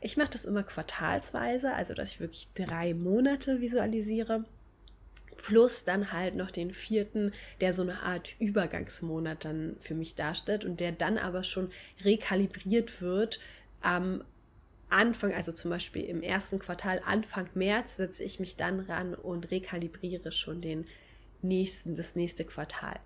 Ich 0.00 0.16
mache 0.16 0.30
das 0.30 0.44
immer 0.44 0.62
quartalsweise, 0.62 1.74
also 1.74 1.94
dass 1.94 2.12
ich 2.12 2.20
wirklich 2.20 2.48
drei 2.54 2.94
Monate 2.94 3.60
visualisiere. 3.60 4.44
Plus 5.36 5.84
dann 5.84 6.12
halt 6.12 6.34
noch 6.34 6.50
den 6.50 6.72
vierten, 6.72 7.32
der 7.60 7.72
so 7.72 7.82
eine 7.82 8.02
Art 8.02 8.34
Übergangsmonat 8.40 9.44
dann 9.44 9.76
für 9.80 9.94
mich 9.94 10.14
darstellt 10.14 10.64
und 10.64 10.80
der 10.80 10.92
dann 10.92 11.18
aber 11.18 11.44
schon 11.44 11.70
rekalibriert 12.04 13.00
wird 13.00 13.40
am 13.80 14.22
Anfang, 14.90 15.32
also 15.34 15.52
zum 15.52 15.70
Beispiel 15.70 16.02
im 16.04 16.22
ersten 16.22 16.58
Quartal, 16.58 17.00
Anfang 17.04 17.48
März, 17.54 17.96
setze 17.96 18.24
ich 18.24 18.40
mich 18.40 18.56
dann 18.56 18.80
ran 18.80 19.14
und 19.14 19.50
rekalibriere 19.50 20.32
schon 20.32 20.60
den 20.60 20.86
nächsten, 21.42 21.94
das 21.94 22.14
nächste 22.14 22.44
Quartal. 22.44 22.98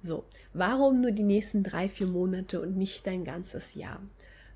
So, 0.00 0.24
warum 0.52 1.00
nur 1.00 1.12
die 1.12 1.22
nächsten 1.22 1.62
drei, 1.62 1.88
vier 1.88 2.06
Monate 2.06 2.60
und 2.60 2.76
nicht 2.76 3.06
dein 3.06 3.24
ganzes 3.24 3.74
Jahr? 3.74 4.02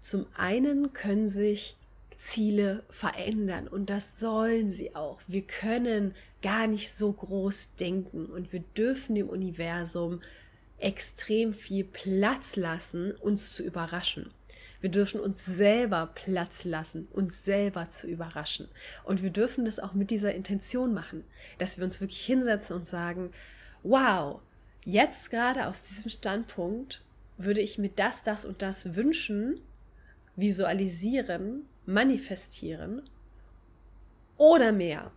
Zum 0.00 0.26
einen 0.36 0.92
können 0.92 1.28
sich 1.28 1.76
Ziele 2.16 2.84
verändern 2.90 3.68
und 3.68 3.88
das 3.90 4.18
sollen 4.18 4.70
sie 4.70 4.94
auch. 4.94 5.20
Wir 5.26 5.42
können 5.42 6.14
gar 6.42 6.66
nicht 6.66 6.96
so 6.96 7.12
groß 7.12 7.76
denken 7.76 8.26
und 8.26 8.52
wir 8.52 8.60
dürfen 8.60 9.14
dem 9.14 9.28
Universum 9.28 10.20
extrem 10.78 11.54
viel 11.54 11.84
Platz 11.84 12.56
lassen, 12.56 13.12
uns 13.12 13.52
zu 13.52 13.62
überraschen. 13.62 14.30
Wir 14.80 14.90
dürfen 14.90 15.20
uns 15.20 15.44
selber 15.44 16.10
Platz 16.14 16.64
lassen, 16.64 17.08
uns 17.12 17.44
selber 17.44 17.88
zu 17.88 18.06
überraschen. 18.06 18.68
Und 19.04 19.22
wir 19.22 19.30
dürfen 19.30 19.64
das 19.64 19.80
auch 19.80 19.92
mit 19.92 20.10
dieser 20.10 20.34
Intention 20.34 20.94
machen, 20.94 21.24
dass 21.58 21.78
wir 21.78 21.84
uns 21.84 22.00
wirklich 22.00 22.24
hinsetzen 22.24 22.76
und 22.76 22.86
sagen, 22.86 23.32
wow, 23.82 24.40
jetzt 24.84 25.30
gerade 25.30 25.66
aus 25.66 25.82
diesem 25.82 26.10
Standpunkt 26.10 27.04
würde 27.36 27.60
ich 27.60 27.78
mir 27.78 27.90
das, 27.90 28.22
das 28.22 28.44
und 28.44 28.62
das 28.62 28.94
wünschen, 28.94 29.60
visualisieren, 30.36 31.66
manifestieren 31.86 33.02
oder 34.36 34.70
mehr. 34.70 35.10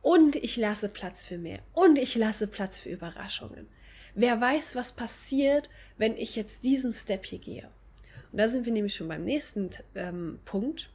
Und 0.00 0.36
ich 0.36 0.56
lasse 0.56 0.88
Platz 0.88 1.24
für 1.24 1.38
mehr. 1.38 1.60
Und 1.72 1.98
ich 1.98 2.14
lasse 2.14 2.46
Platz 2.46 2.78
für 2.78 2.90
Überraschungen. 2.90 3.66
Wer 4.14 4.40
weiß, 4.40 4.76
was 4.76 4.92
passiert, 4.92 5.70
wenn 5.96 6.16
ich 6.16 6.36
jetzt 6.36 6.62
diesen 6.62 6.92
Step 6.92 7.24
hier 7.24 7.38
gehe. 7.38 7.70
Und 8.34 8.38
da 8.38 8.48
sind 8.48 8.66
wir 8.66 8.72
nämlich 8.72 8.96
schon 8.96 9.06
beim 9.06 9.22
nächsten 9.22 9.70
ähm, 9.94 10.40
Punkt. 10.44 10.90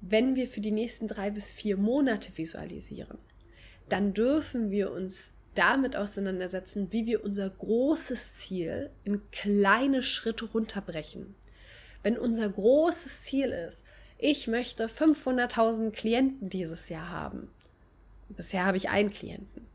Wenn 0.00 0.36
wir 0.36 0.48
für 0.48 0.62
die 0.62 0.70
nächsten 0.70 1.06
drei 1.06 1.30
bis 1.30 1.52
vier 1.52 1.76
Monate 1.76 2.32
visualisieren, 2.34 3.18
dann 3.90 4.14
dürfen 4.14 4.70
wir 4.70 4.90
uns 4.90 5.32
damit 5.54 5.96
auseinandersetzen, 5.96 6.90
wie 6.90 7.04
wir 7.04 7.26
unser 7.26 7.50
großes 7.50 8.36
Ziel 8.36 8.88
in 9.04 9.20
kleine 9.32 10.02
Schritte 10.02 10.46
runterbrechen. 10.46 11.34
Wenn 12.02 12.16
unser 12.16 12.48
großes 12.48 13.20
Ziel 13.20 13.50
ist, 13.50 13.84
ich 14.16 14.48
möchte 14.48 14.86
500.000 14.86 15.90
Klienten 15.90 16.48
dieses 16.48 16.88
Jahr 16.88 17.10
haben. 17.10 17.50
Bisher 18.30 18.64
habe 18.64 18.78
ich 18.78 18.88
einen 18.88 19.10
Klienten 19.10 19.66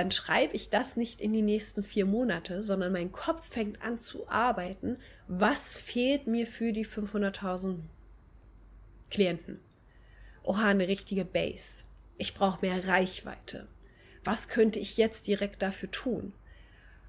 dann 0.00 0.10
schreibe 0.10 0.56
ich 0.56 0.70
das 0.70 0.96
nicht 0.96 1.20
in 1.20 1.34
die 1.34 1.42
nächsten 1.42 1.82
vier 1.82 2.06
Monate, 2.06 2.62
sondern 2.62 2.90
mein 2.90 3.12
Kopf 3.12 3.46
fängt 3.46 3.82
an 3.82 3.98
zu 3.98 4.26
arbeiten. 4.30 4.96
Was 5.28 5.76
fehlt 5.76 6.26
mir 6.26 6.46
für 6.46 6.72
die 6.72 6.86
500.000 6.86 7.80
Klienten? 9.10 9.60
Oha, 10.42 10.68
eine 10.68 10.88
richtige 10.88 11.26
Base. 11.26 11.84
Ich 12.16 12.32
brauche 12.32 12.62
mehr 12.62 12.88
Reichweite. 12.88 13.68
Was 14.24 14.48
könnte 14.48 14.78
ich 14.78 14.96
jetzt 14.96 15.26
direkt 15.26 15.60
dafür 15.60 15.90
tun? 15.90 16.32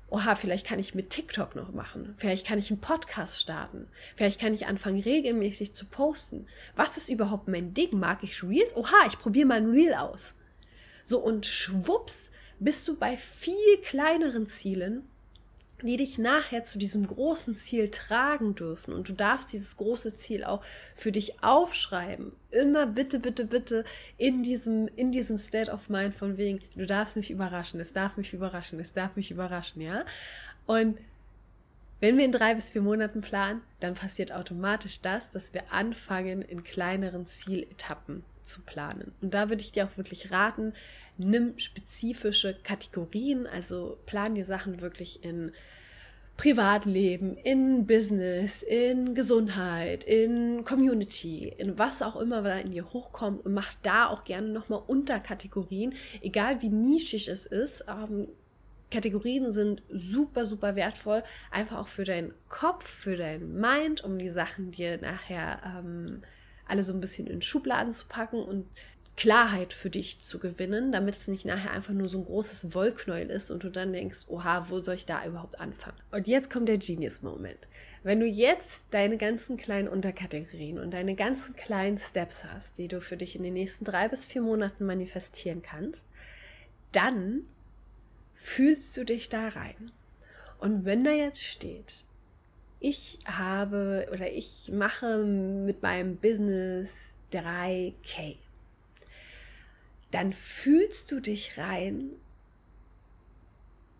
Oha, 0.10 0.36
vielleicht 0.36 0.68
kann 0.68 0.80
ich 0.80 0.94
mit 0.94 1.12
TikTok 1.12 1.56
noch 1.56 1.72
machen. 1.72 2.16
Vielleicht 2.18 2.46
kann 2.46 2.60
ich 2.60 2.72
einen 2.72 2.82
Podcast 2.82 3.40
starten. 3.40 3.88
Vielleicht 4.18 4.42
kann 4.42 4.54
ich 4.54 4.68
anfangen, 4.68 5.00
regelmäßig 5.00 5.76
zu 5.76 5.86
posten. 5.86 6.46
Was 6.76 6.98
ist 6.98 7.08
überhaupt 7.08 7.48
mein 7.48 7.74
Ding? 7.74 7.98
Mag 7.98 8.22
ich 8.22 8.44
Reels? 8.44 8.76
Oha, 8.76 9.08
ich 9.08 9.18
probiere 9.18 9.48
mal 9.48 9.62
ein 9.62 9.70
Reel 9.70 9.94
aus. 9.94 10.36
So 11.06 11.20
und 11.20 11.46
schwupps 11.46 12.32
bist 12.62 12.88
du 12.88 12.96
bei 12.96 13.18
viel 13.18 13.78
kleineren 13.84 14.48
Zielen, 14.48 15.04
die 15.82 15.98
dich 15.98 16.20
nachher 16.20 16.64
zu 16.64 16.78
diesem 16.78 17.08
großen 17.08 17.56
Ziel 17.56 17.90
tragen 17.90 18.54
dürfen. 18.54 18.94
Und 18.94 19.10
du 19.10 19.14
darfst 19.14 19.52
dieses 19.52 19.78
große 19.78 20.16
Ziel 20.16 20.44
auch 20.44 20.64
für 20.94 21.12
dich 21.12 21.44
aufschreiben. 21.44 22.34
Immer 22.52 22.86
bitte, 22.86 23.20
bitte, 23.20 23.46
bitte 23.46 23.84
in 24.18 24.44
diesem, 24.44 24.88
in 24.96 25.12
diesem 25.12 25.40
State 25.40 25.72
of 25.72 25.90
Mind 25.90 26.16
von 26.16 26.38
wegen, 26.38 26.62
du 26.76 26.86
darfst 26.86 27.18
mich 27.18 27.32
überraschen, 27.32 27.80
es 27.80 27.94
darf 27.94 28.16
mich 28.16 28.32
überraschen, 28.32 28.80
es 28.80 28.94
darf 28.94 29.16
mich 29.16 29.32
überraschen, 29.32 29.82
ja. 29.82 30.06
Und 30.68 31.00
wenn 32.00 32.18
wir 32.18 32.26
in 32.26 32.32
drei 32.32 32.54
bis 32.54 32.72
vier 32.72 32.82
Monaten 32.82 33.22
planen, 33.22 33.62
dann 33.80 33.96
passiert 33.96 34.32
automatisch 34.32 35.02
das, 35.02 35.32
dass 35.32 35.54
wir 35.54 35.72
anfangen, 35.72 36.42
in 36.42 36.64
kleineren 36.64 37.26
Zieletappen 37.26 38.24
zu 38.44 38.62
planen. 38.64 39.14
Und 39.22 39.34
da 39.34 39.50
würde 39.50 39.62
ich 39.62 39.72
dir 39.72 39.86
auch 39.86 39.98
wirklich 39.98 40.32
raten, 40.32 40.74
nimm 41.18 41.58
spezifische 41.58 42.56
Kategorien, 42.64 43.48
also 43.48 43.98
plan 44.06 44.36
dir 44.36 44.46
Sachen 44.46 44.82
wirklich 44.82 45.24
in 45.24 45.52
Privatleben, 46.38 47.38
in 47.38 47.86
Business, 47.86 48.64
in 48.64 49.14
Gesundheit, 49.14 50.04
in 50.04 50.64
Community, 50.64 51.54
in 51.56 51.78
was 51.78 52.02
auch 52.02 52.16
immer 52.16 52.42
da 52.42 52.58
in 52.58 52.72
dir 52.72 52.92
hochkommt 52.94 53.46
und 53.46 53.54
mach 53.54 53.76
da 53.84 54.08
auch 54.08 54.24
gerne 54.24 54.50
nochmal 54.50 54.82
Unterkategorien, 54.88 55.94
egal 56.22 56.64
wie 56.64 56.70
nischig 56.70 57.28
es 57.28 57.46
ist. 57.46 57.86
Ähm, 57.88 58.28
Kategorien 58.90 59.52
sind 59.52 59.84
super, 59.92 60.46
super 60.46 60.76
wertvoll, 60.76 61.24
einfach 61.52 61.78
auch 61.78 61.88
für 61.88 62.06
deinen 62.06 62.34
Kopf, 62.50 62.88
für 62.88 63.18
deinen 63.18 63.60
Mind, 63.60 64.04
um 64.04 64.18
die 64.18 64.30
Sachen 64.30 64.72
dir 64.72 64.98
nachher 64.98 65.62
ähm, 65.64 66.24
alle 66.72 66.84
so 66.84 66.94
ein 66.94 67.02
bisschen 67.02 67.28
in 67.28 67.42
Schubladen 67.42 67.94
zu 67.94 68.06
packen 68.08 68.42
und 68.42 68.66
Klarheit 69.18 69.74
für 69.74 69.90
dich 69.90 70.22
zu 70.22 70.40
gewinnen, 70.40 70.92
damit 70.92 71.16
es 71.16 71.28
nicht 71.28 71.46
nachher 71.46 71.72
einfach 71.72 71.94
nur 71.94 72.10
so 72.10 72.18
ein 72.18 72.26
großes 72.26 72.74
Wollknäuel 72.74 73.30
ist 73.30 73.52
und 73.52 73.64
du 73.64 73.70
dann 73.70 73.94
denkst, 73.94 74.26
oha, 74.28 74.70
wo 74.70 74.82
soll 74.82 74.96
ich 74.96 75.06
da 75.06 75.24
überhaupt 75.26 75.60
anfangen? 75.60 75.98
Und 76.12 76.28
jetzt 76.28 76.50
kommt 76.50 76.70
der 76.70 76.78
Genius-Moment. 76.78 77.68
Wenn 78.04 78.20
du 78.20 78.26
jetzt 78.26 78.88
deine 78.92 79.18
ganzen 79.18 79.58
kleinen 79.58 79.88
Unterkategorien 79.88 80.80
und 80.80 80.92
deine 80.92 81.14
ganzen 81.14 81.56
kleinen 81.56 82.00
Steps 82.00 82.46
hast, 82.46 82.80
die 82.80 82.88
du 82.88 83.00
für 83.00 83.18
dich 83.18 83.36
in 83.36 83.44
den 83.44 83.54
nächsten 83.54 83.86
drei 83.86 84.08
bis 84.08 84.26
vier 84.26 84.42
Monaten 84.42 84.86
manifestieren 84.86 85.62
kannst, 85.62 86.08
dann 86.92 87.44
fühlst 88.34 88.98
du 88.98 89.04
dich 89.04 89.30
da 89.30 89.50
rein. 89.50 89.92
Und 90.58 90.86
wenn 90.86 91.04
da 91.04 91.12
jetzt 91.12 91.44
steht, 91.44 92.06
ich 92.82 93.20
habe 93.26 94.10
oder 94.12 94.30
ich 94.32 94.72
mache 94.74 95.24
mit 95.24 95.84
meinem 95.84 96.18
Business 96.18 97.18
3K, 97.32 98.38
dann 100.10 100.34
fühlst 100.34 101.12
du 101.12 101.22
dich 101.22 101.58
rein 101.58 102.10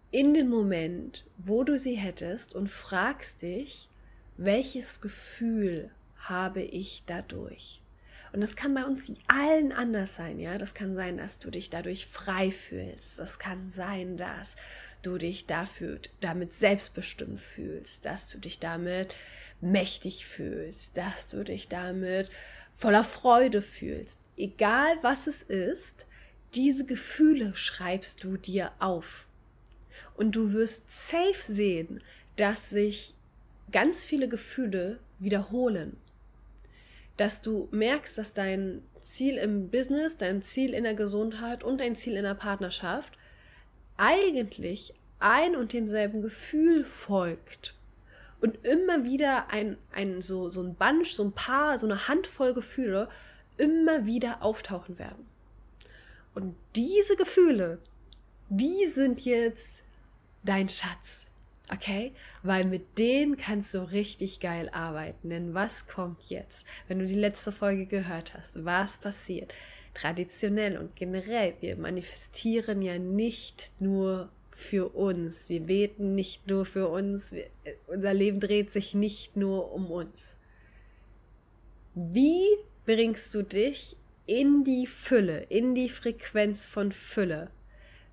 in 0.10 0.34
den 0.34 0.50
Moment, 0.50 1.26
wo 1.38 1.64
du 1.64 1.78
sie 1.80 1.96
hättest 1.96 2.56
und 2.56 2.70
fragst 2.70 3.44
dich, 3.44 3.88
welches 4.36 5.00
Gefühl 5.00 5.92
habe 6.18 6.62
ich 6.62 7.04
dadurch? 7.06 7.81
Und 8.34 8.40
das 8.42 8.56
kann 8.56 8.74
bei 8.74 8.86
uns 8.86 9.12
allen 9.28 9.74
anders 9.74 10.16
sein, 10.16 10.40
ja. 10.40 10.58
Das 10.58 10.74
kann 10.74 10.96
sein, 10.96 11.18
dass 11.18 11.40
du 11.40 11.52
dich 11.52 11.70
dadurch 11.70 12.06
frei 12.06 12.50
fühlst. 12.50 13.20
Das 13.20 13.40
kann 13.40 13.70
sein, 13.70 14.16
dass 14.16 14.56
du 15.02 15.18
dich 15.18 15.48
dafür, 15.48 16.00
damit 16.22 16.54
selbstbestimmt 16.54 17.40
fühlst, 17.40 18.06
dass 18.06 18.30
du 18.30 18.38
dich 18.38 18.60
damit 18.60 19.14
mächtig 19.60 20.26
fühlst, 20.26 20.96
dass 20.96 21.30
du 21.30 21.44
dich 21.44 21.68
damit 21.68 22.30
voller 22.76 23.04
Freude 23.04 23.62
fühlst. 23.62 24.22
Egal 24.38 24.98
was 25.02 25.28
es 25.28 25.42
ist, 25.44 26.06
diese 26.56 26.86
Gefühle 26.86 27.56
schreibst 27.56 28.24
du 28.24 28.38
dir 28.38 28.72
auf. 28.80 29.28
Und 30.16 30.34
du 30.36 30.54
wirst 30.54 30.90
safe 30.90 31.42
sehen, 31.42 32.02
dass 32.38 32.70
sich 32.70 33.14
ganz 33.72 34.04
viele 34.06 34.28
Gefühle 34.28 35.00
wiederholen 35.20 35.98
dass 37.22 37.44
du 37.44 37.68
merkst, 37.70 38.18
dass 38.18 38.34
dein 38.34 38.82
Ziel 39.04 39.38
im 39.38 39.70
Business, 39.70 40.18
dein 40.18 40.42
Ziel 40.42 40.74
in 40.74 40.86
der 40.86 40.96
Gesundheit 40.96 41.64
und 41.64 41.80
dein 41.80 41.96
Ziel 41.96 42.16
in 42.16 42.24
der 42.24 42.34
Partnerschaft 42.34 43.14
eigentlich 43.96 44.96
ein 45.20 45.56
und 45.56 45.72
demselben 45.72 46.24
Gefühl 46.24 46.84
folgt 46.84 47.76
und 48.40 48.66
immer 48.66 49.04
wieder 49.04 49.52
ein, 49.52 49.78
ein 49.94 50.24
so, 50.24 50.50
so 50.50 50.64
ein 50.64 50.74
Bunch, 50.74 51.14
so 51.14 51.24
ein 51.24 51.32
paar, 51.32 51.78
so 51.78 51.86
eine 51.86 52.08
Handvoll 52.08 52.56
Gefühle 52.56 53.08
immer 53.56 54.08
wieder 54.08 54.42
auftauchen 54.42 54.98
werden. 54.98 55.28
Und 56.34 56.56
diese 56.76 57.16
Gefühle, 57.18 57.78
die 58.50 58.88
sind 58.88 59.24
jetzt 59.26 59.84
dein 60.44 60.70
Schatz. 60.70 61.28
Okay? 61.74 62.14
Weil 62.44 62.66
mit 62.66 62.98
denen 62.98 63.38
kannst 63.38 63.74
du 63.74 63.80
richtig 63.92 64.40
geil 64.40 64.70
arbeiten. 64.70 65.30
Denn 65.30 65.54
was 65.54 65.88
kommt 65.88 66.30
jetzt? 66.30 66.66
Wenn 66.88 67.00
du 67.00 67.06
die 67.06 67.16
letzte 67.16 67.52
Folge 67.52 67.86
gehört 67.86 68.34
hast, 68.34 68.66
was 68.66 69.00
passiert? 69.00 69.54
Traditionell 69.94 70.78
und 70.78 70.96
generell, 70.96 71.54
wir 71.62 71.76
manifestieren 71.76 72.82
ja 72.82 72.98
nicht 72.98 73.72
nur 73.80 74.30
für 74.52 74.96
uns. 74.96 75.50
Wir 75.50 75.62
beten 75.62 76.14
nicht 76.16 76.48
nur 76.48 76.66
für 76.66 76.88
uns. 76.88 77.32
Wir, 77.32 77.48
unser 77.88 78.14
Leben 78.14 78.40
dreht 78.40 78.72
sich 78.72 78.94
nicht 78.94 79.36
nur 79.36 79.72
um 79.74 79.90
uns. 79.92 80.36
Wie 81.94 82.46
bringst 82.86 83.34
du 83.34 83.44
dich 83.44 83.98
in 84.26 84.64
die 84.64 84.88
Fülle, 84.88 85.42
in 85.50 85.76
die 85.76 85.90
Frequenz 85.90 86.66
von 86.66 86.92
Fülle? 86.92 87.50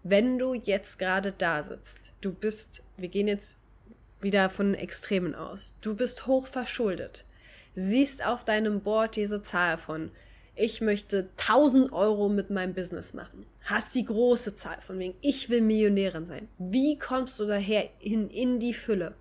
Wenn 0.02 0.38
du 0.38 0.54
jetzt 0.54 0.98
gerade 0.98 1.32
da 1.32 1.62
sitzt, 1.62 2.12
du 2.20 2.32
bist, 2.32 2.82
wir 2.96 3.08
gehen 3.08 3.28
jetzt 3.28 3.56
wieder 4.20 4.48
von 4.48 4.74
Extremen 4.74 5.34
aus, 5.34 5.74
du 5.80 5.94
bist 5.94 6.26
hoch 6.26 6.46
verschuldet, 6.46 7.24
siehst 7.74 8.24
auf 8.24 8.44
deinem 8.44 8.80
Board 8.80 9.16
diese 9.16 9.42
Zahl 9.42 9.78
von, 9.78 10.10
ich 10.54 10.80
möchte 10.80 11.28
1000 11.38 11.92
Euro 11.92 12.28
mit 12.28 12.50
meinem 12.50 12.74
Business 12.74 13.14
machen, 13.14 13.46
hast 13.62 13.94
die 13.94 14.04
große 14.04 14.54
Zahl 14.54 14.80
von 14.80 14.98
wegen, 14.98 15.14
ich 15.20 15.50
will 15.50 15.60
Millionärin 15.60 16.26
sein. 16.26 16.48
Wie 16.58 16.98
kommst 16.98 17.38
du 17.38 17.46
daher 17.46 17.88
hin 17.98 18.28
in 18.28 18.58
die 18.58 18.74
Fülle? 18.74 19.14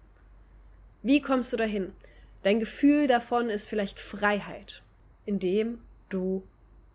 Wie 1.03 1.21
kommst 1.21 1.53
du 1.53 1.57
dahin? 1.57 1.93
Dein 2.41 2.59
Gefühl 2.59 3.07
davon 3.07 3.49
ist 3.49 3.69
vielleicht 3.69 3.99
Freiheit, 3.99 4.81
indem 5.25 5.79
du 6.09 6.43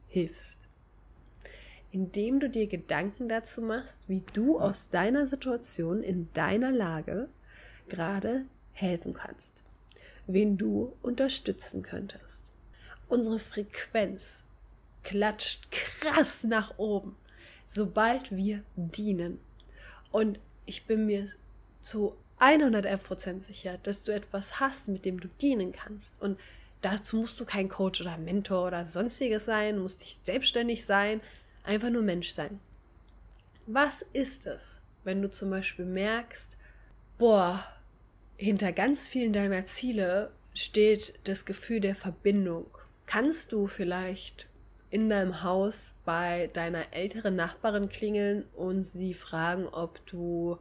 hilfst 0.09 0.72
indem 1.93 2.41
du 2.41 2.49
dir 2.49 2.67
Gedanken 2.67 3.29
dazu 3.29 3.61
machst, 3.61 4.01
wie 4.09 4.25
du 4.33 4.59
aus 4.59 4.89
deiner 4.89 5.27
Situation 5.27 6.03
in 6.03 6.33
deiner 6.33 6.73
Lage 6.73 7.29
gerade 7.89 8.47
helfen 8.73 9.13
kannst, 9.13 9.63
wen 10.27 10.57
du 10.57 10.97
unterstützen 11.03 11.83
könntest. 11.83 12.51
Unsere 13.09 13.39
Frequenz 13.39 14.43
klatscht 15.03 15.71
krass 15.71 16.45
nach 16.45 16.79
oben, 16.79 17.15
sobald 17.67 18.35
wir 18.35 18.63
dienen. 18.77 19.39
Und 20.11 20.41
ich 20.65 20.87
bin 20.87 21.05
mir 21.07 21.29
zu 21.83 22.17
111% 22.41 23.41
sicher, 23.41 23.79
dass 23.83 24.03
du 24.05 24.13
etwas 24.13 24.61
hast, 24.61 24.89
mit 24.89 25.05
dem 25.05 25.21
du 25.21 25.29
dienen 25.29 25.73
kannst. 25.73 26.23
Und 26.23 26.41
dazu 26.81 27.19
musst 27.19 27.39
du 27.39 27.45
kein 27.45 27.69
Coach 27.69 28.01
oder 28.01 28.17
Mentor 28.17 28.69
oder 28.69 28.87
sonstiges 28.87 29.45
sein, 29.45 29.79
musst 29.79 30.03
dich 30.03 30.19
selbstständig 30.25 30.87
sein, 30.87 31.21
Einfach 31.65 31.91
nur 31.91 32.03
Mensch 32.03 32.31
sein. 32.31 32.61
Was 33.67 34.03
ist 34.03 34.47
es, 34.47 34.81
wenn 35.05 35.23
du 35.23 35.31
zum 35.31 35.51
Beispiel 35.51 35.85
merkst, 35.85 36.57
boah, 37.19 37.65
hinter 38.37 38.73
ganz 38.73 39.07
vielen 39.07 39.33
deiner 39.33 39.67
Ziele 39.67 40.33
steht 40.55 41.19
das 41.25 41.45
Gefühl 41.45 41.81
der 41.81 41.95
Verbindung. 41.95 42.67
Kannst 43.07 43.53
du 43.53 43.67
vielleicht 43.67 44.49
in 44.91 45.09
deinem 45.09 45.43
Haus 45.43 45.93
bei 46.05 46.51
deiner 46.53 46.93
älteren 46.93 47.37
Nachbarin 47.37 47.89
klingeln 47.89 48.45
und 48.55 48.83
sie 48.85 49.15
fragen, 49.15 49.67
ob 49.67 50.05
du 50.07 50.59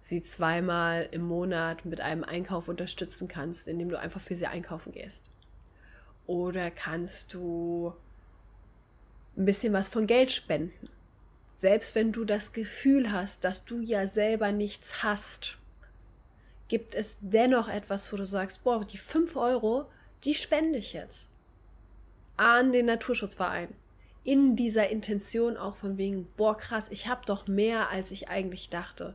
sie 0.00 0.22
zweimal 0.22 1.08
im 1.10 1.22
Monat 1.22 1.84
mit 1.86 2.00
einem 2.00 2.24
Einkauf 2.24 2.68
unterstützen 2.68 3.26
kannst, 3.26 3.66
indem 3.66 3.88
du 3.88 3.98
einfach 3.98 4.20
für 4.20 4.36
sie 4.36 4.46
einkaufen 4.46 4.92
gehst? 4.92 5.30
Oder 6.26 6.70
kannst 6.70 7.34
du 7.34 7.94
ein 9.36 9.44
bisschen 9.44 9.72
was 9.72 9.88
von 9.88 10.06
Geld 10.06 10.32
spenden. 10.32 10.88
Selbst 11.56 11.94
wenn 11.94 12.12
du 12.12 12.24
das 12.24 12.52
Gefühl 12.52 13.12
hast, 13.12 13.44
dass 13.44 13.64
du 13.64 13.80
ja 13.80 14.06
selber 14.06 14.52
nichts 14.52 15.02
hast, 15.02 15.58
gibt 16.68 16.94
es 16.94 17.18
dennoch 17.20 17.68
etwas, 17.68 18.12
wo 18.12 18.16
du 18.16 18.26
sagst, 18.26 18.64
boah, 18.64 18.84
die 18.84 18.98
5 18.98 19.36
Euro, 19.36 19.86
die 20.24 20.34
spende 20.34 20.78
ich 20.78 20.92
jetzt 20.92 21.30
an 22.36 22.72
den 22.72 22.86
Naturschutzverein. 22.86 23.68
In 24.24 24.56
dieser 24.56 24.88
Intention 24.88 25.56
auch 25.56 25.76
von 25.76 25.98
wegen, 25.98 26.26
boah, 26.36 26.56
krass, 26.56 26.88
ich 26.90 27.06
habe 27.06 27.26
doch 27.26 27.46
mehr, 27.46 27.90
als 27.90 28.10
ich 28.10 28.28
eigentlich 28.28 28.70
dachte. 28.70 29.14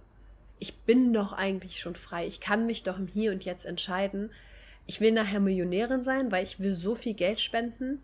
Ich 0.59 0.77
bin 0.81 1.13
doch 1.13 1.33
eigentlich 1.33 1.79
schon 1.79 1.95
frei. 1.95 2.27
Ich 2.27 2.39
kann 2.39 2.65
mich 2.65 2.83
doch 2.83 2.97
im 2.97 3.07
Hier 3.07 3.31
und 3.31 3.43
Jetzt 3.43 3.65
entscheiden. 3.65 4.31
Ich 4.85 5.01
will 5.01 5.11
nachher 5.11 5.39
Millionärin 5.39 6.03
sein, 6.03 6.31
weil 6.31 6.43
ich 6.43 6.59
will 6.59 6.73
so 6.73 6.95
viel 6.95 7.13
Geld 7.13 7.39
spenden 7.39 8.03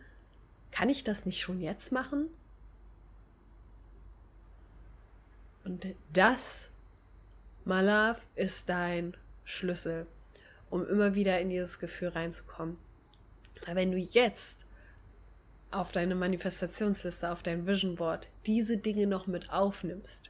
kann 0.76 0.90
ich 0.90 1.06
das 1.06 1.26
nicht 1.26 1.40
schon 1.40 1.62
jetzt 1.62 1.94
machen? 1.94 2.28
Und 5.64 5.86
das, 6.12 6.70
Malav, 7.64 8.28
ist 8.36 8.68
dein 8.68 9.16
Schlüssel, 9.46 10.06
um 10.70 10.86
immer 10.86 11.16
wieder 11.16 11.40
in 11.40 11.50
dieses 11.50 11.80
Gefühl 11.80 12.10
reinzukommen. 12.10 12.78
Aber 13.64 13.76
wenn 13.76 13.92
du 13.92 13.98
jetzt 13.98 14.66
auf 15.72 15.94
deine 15.94 16.14
Manifestationsliste, 16.14 17.32
auf 17.32 17.42
dein 17.42 17.66
Vision 17.66 17.96
Board 17.96 18.28
diese 18.46 18.78
Dinge 18.78 19.08
noch 19.08 19.28
mit 19.28 19.52
aufnimmst 19.52 20.30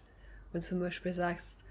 und 0.54 0.62
zum 0.62 0.80
Beispiel 0.80 1.12
sagst, 1.12 1.64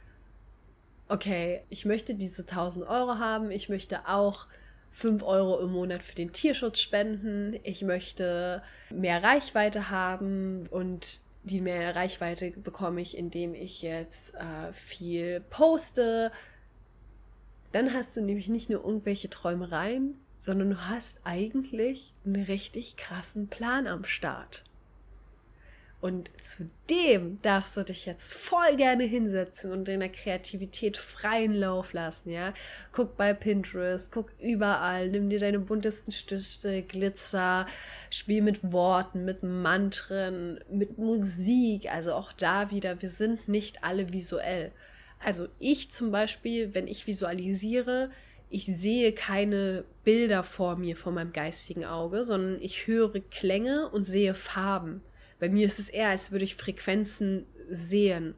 okay, 1.06 1.62
ich 1.68 1.84
möchte 1.84 2.16
diese 2.16 2.42
1000 2.42 2.86
Euro 2.86 3.18
haben, 3.18 3.52
ich 3.52 3.68
möchte 3.68 4.08
auch 4.08 4.48
5 4.94 5.24
Euro 5.24 5.58
im 5.58 5.72
Monat 5.72 6.04
für 6.04 6.14
den 6.14 6.32
Tierschutz 6.32 6.78
spenden. 6.78 7.58
Ich 7.64 7.82
möchte 7.82 8.62
mehr 8.90 9.24
Reichweite 9.24 9.90
haben 9.90 10.68
und 10.68 11.20
die 11.42 11.60
mehr 11.60 11.96
Reichweite 11.96 12.52
bekomme 12.52 13.00
ich, 13.00 13.18
indem 13.18 13.54
ich 13.54 13.82
jetzt 13.82 14.34
äh, 14.34 14.72
viel 14.72 15.40
poste. 15.50 16.30
Dann 17.72 17.92
hast 17.92 18.16
du 18.16 18.20
nämlich 18.20 18.48
nicht 18.48 18.70
nur 18.70 18.84
irgendwelche 18.84 19.28
Träumereien, 19.28 20.16
sondern 20.38 20.70
du 20.70 20.88
hast 20.88 21.20
eigentlich 21.24 22.14
einen 22.24 22.44
richtig 22.44 22.96
krassen 22.96 23.48
Plan 23.48 23.88
am 23.88 24.04
Start. 24.04 24.62
Und 26.04 26.30
zu 26.38 26.68
dem 26.90 27.40
darfst 27.40 27.78
du 27.78 27.82
dich 27.82 28.04
jetzt 28.04 28.34
voll 28.34 28.76
gerne 28.76 29.04
hinsetzen 29.04 29.72
und 29.72 29.88
deiner 29.88 30.10
Kreativität 30.10 30.98
freien 30.98 31.54
Lauf 31.54 31.94
lassen, 31.94 32.28
ja. 32.28 32.52
Guck 32.92 33.16
bei 33.16 33.32
Pinterest, 33.32 34.12
guck 34.12 34.30
überall, 34.38 35.08
nimm 35.08 35.30
dir 35.30 35.38
deine 35.38 35.60
buntesten 35.60 36.12
Stifte, 36.12 36.82
Glitzer, 36.82 37.66
spiel 38.10 38.42
mit 38.42 38.70
Worten, 38.70 39.24
mit 39.24 39.42
Mantren, 39.42 40.60
mit 40.70 40.98
Musik. 40.98 41.90
Also 41.90 42.12
auch 42.12 42.34
da 42.34 42.70
wieder, 42.70 43.00
wir 43.00 43.08
sind 43.08 43.48
nicht 43.48 43.82
alle 43.82 44.12
visuell. 44.12 44.72
Also 45.20 45.48
ich 45.58 45.90
zum 45.90 46.10
Beispiel, 46.10 46.74
wenn 46.74 46.86
ich 46.86 47.06
visualisiere, 47.06 48.10
ich 48.50 48.66
sehe 48.66 49.12
keine 49.12 49.84
Bilder 50.04 50.44
vor 50.44 50.76
mir, 50.76 50.98
vor 50.98 51.12
meinem 51.12 51.32
geistigen 51.32 51.86
Auge, 51.86 52.24
sondern 52.24 52.60
ich 52.60 52.86
höre 52.86 53.20
Klänge 53.20 53.88
und 53.88 54.04
sehe 54.04 54.34
Farben. 54.34 55.00
Bei 55.38 55.48
mir 55.48 55.66
ist 55.66 55.78
es 55.78 55.88
eher, 55.88 56.08
als 56.08 56.32
würde 56.32 56.44
ich 56.44 56.54
Frequenzen 56.54 57.46
sehen. 57.70 58.34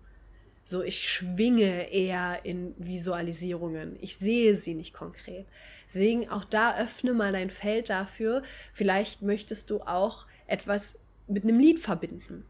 So, 0.64 0.82
ich 0.82 1.08
schwinge 1.08 1.92
eher 1.92 2.40
in 2.44 2.74
Visualisierungen. 2.78 3.96
Ich 4.00 4.16
sehe 4.16 4.56
sie 4.56 4.74
nicht 4.74 4.92
konkret. 4.92 5.46
Deswegen 5.86 6.28
auch 6.28 6.44
da 6.44 6.76
öffne 6.76 7.12
mal 7.12 7.32
dein 7.32 7.50
Feld 7.50 7.88
dafür. 7.88 8.42
Vielleicht 8.72 9.22
möchtest 9.22 9.70
du 9.70 9.80
auch 9.82 10.26
etwas 10.48 10.98
mit 11.28 11.44
einem 11.44 11.60
Lied 11.60 11.78
verbinden. 11.78 12.44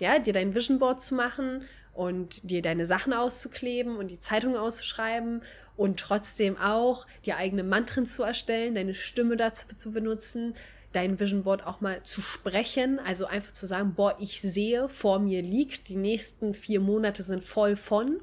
Ja, 0.00 0.18
dir 0.18 0.32
dein 0.32 0.54
Vision 0.54 0.80
Board 0.80 1.00
zu 1.00 1.14
machen 1.14 1.62
und 1.94 2.50
dir 2.50 2.62
deine 2.62 2.86
Sachen 2.86 3.12
auszukleben 3.12 3.96
und 3.96 4.08
die 4.08 4.18
Zeitung 4.18 4.56
auszuschreiben 4.56 5.42
und 5.76 6.00
trotzdem 6.00 6.56
auch 6.56 7.06
dir 7.24 7.36
eigene 7.36 7.62
Mantren 7.62 8.06
zu 8.06 8.22
erstellen, 8.22 8.74
deine 8.74 8.94
Stimme 8.94 9.36
dazu 9.36 9.68
zu 9.76 9.92
benutzen, 9.92 10.54
dein 10.92 11.18
Vision 11.18 11.42
Board 11.42 11.66
auch 11.66 11.80
mal 11.80 12.02
zu 12.02 12.20
sprechen, 12.20 12.98
also 12.98 13.26
einfach 13.26 13.52
zu 13.52 13.66
sagen, 13.66 13.94
boah, 13.94 14.16
ich 14.20 14.40
sehe, 14.40 14.88
vor 14.88 15.18
mir 15.18 15.42
liegt, 15.42 15.88
die 15.88 15.96
nächsten 15.96 16.54
vier 16.54 16.80
Monate 16.80 17.22
sind 17.22 17.42
voll 17.42 17.76
von. 17.76 18.20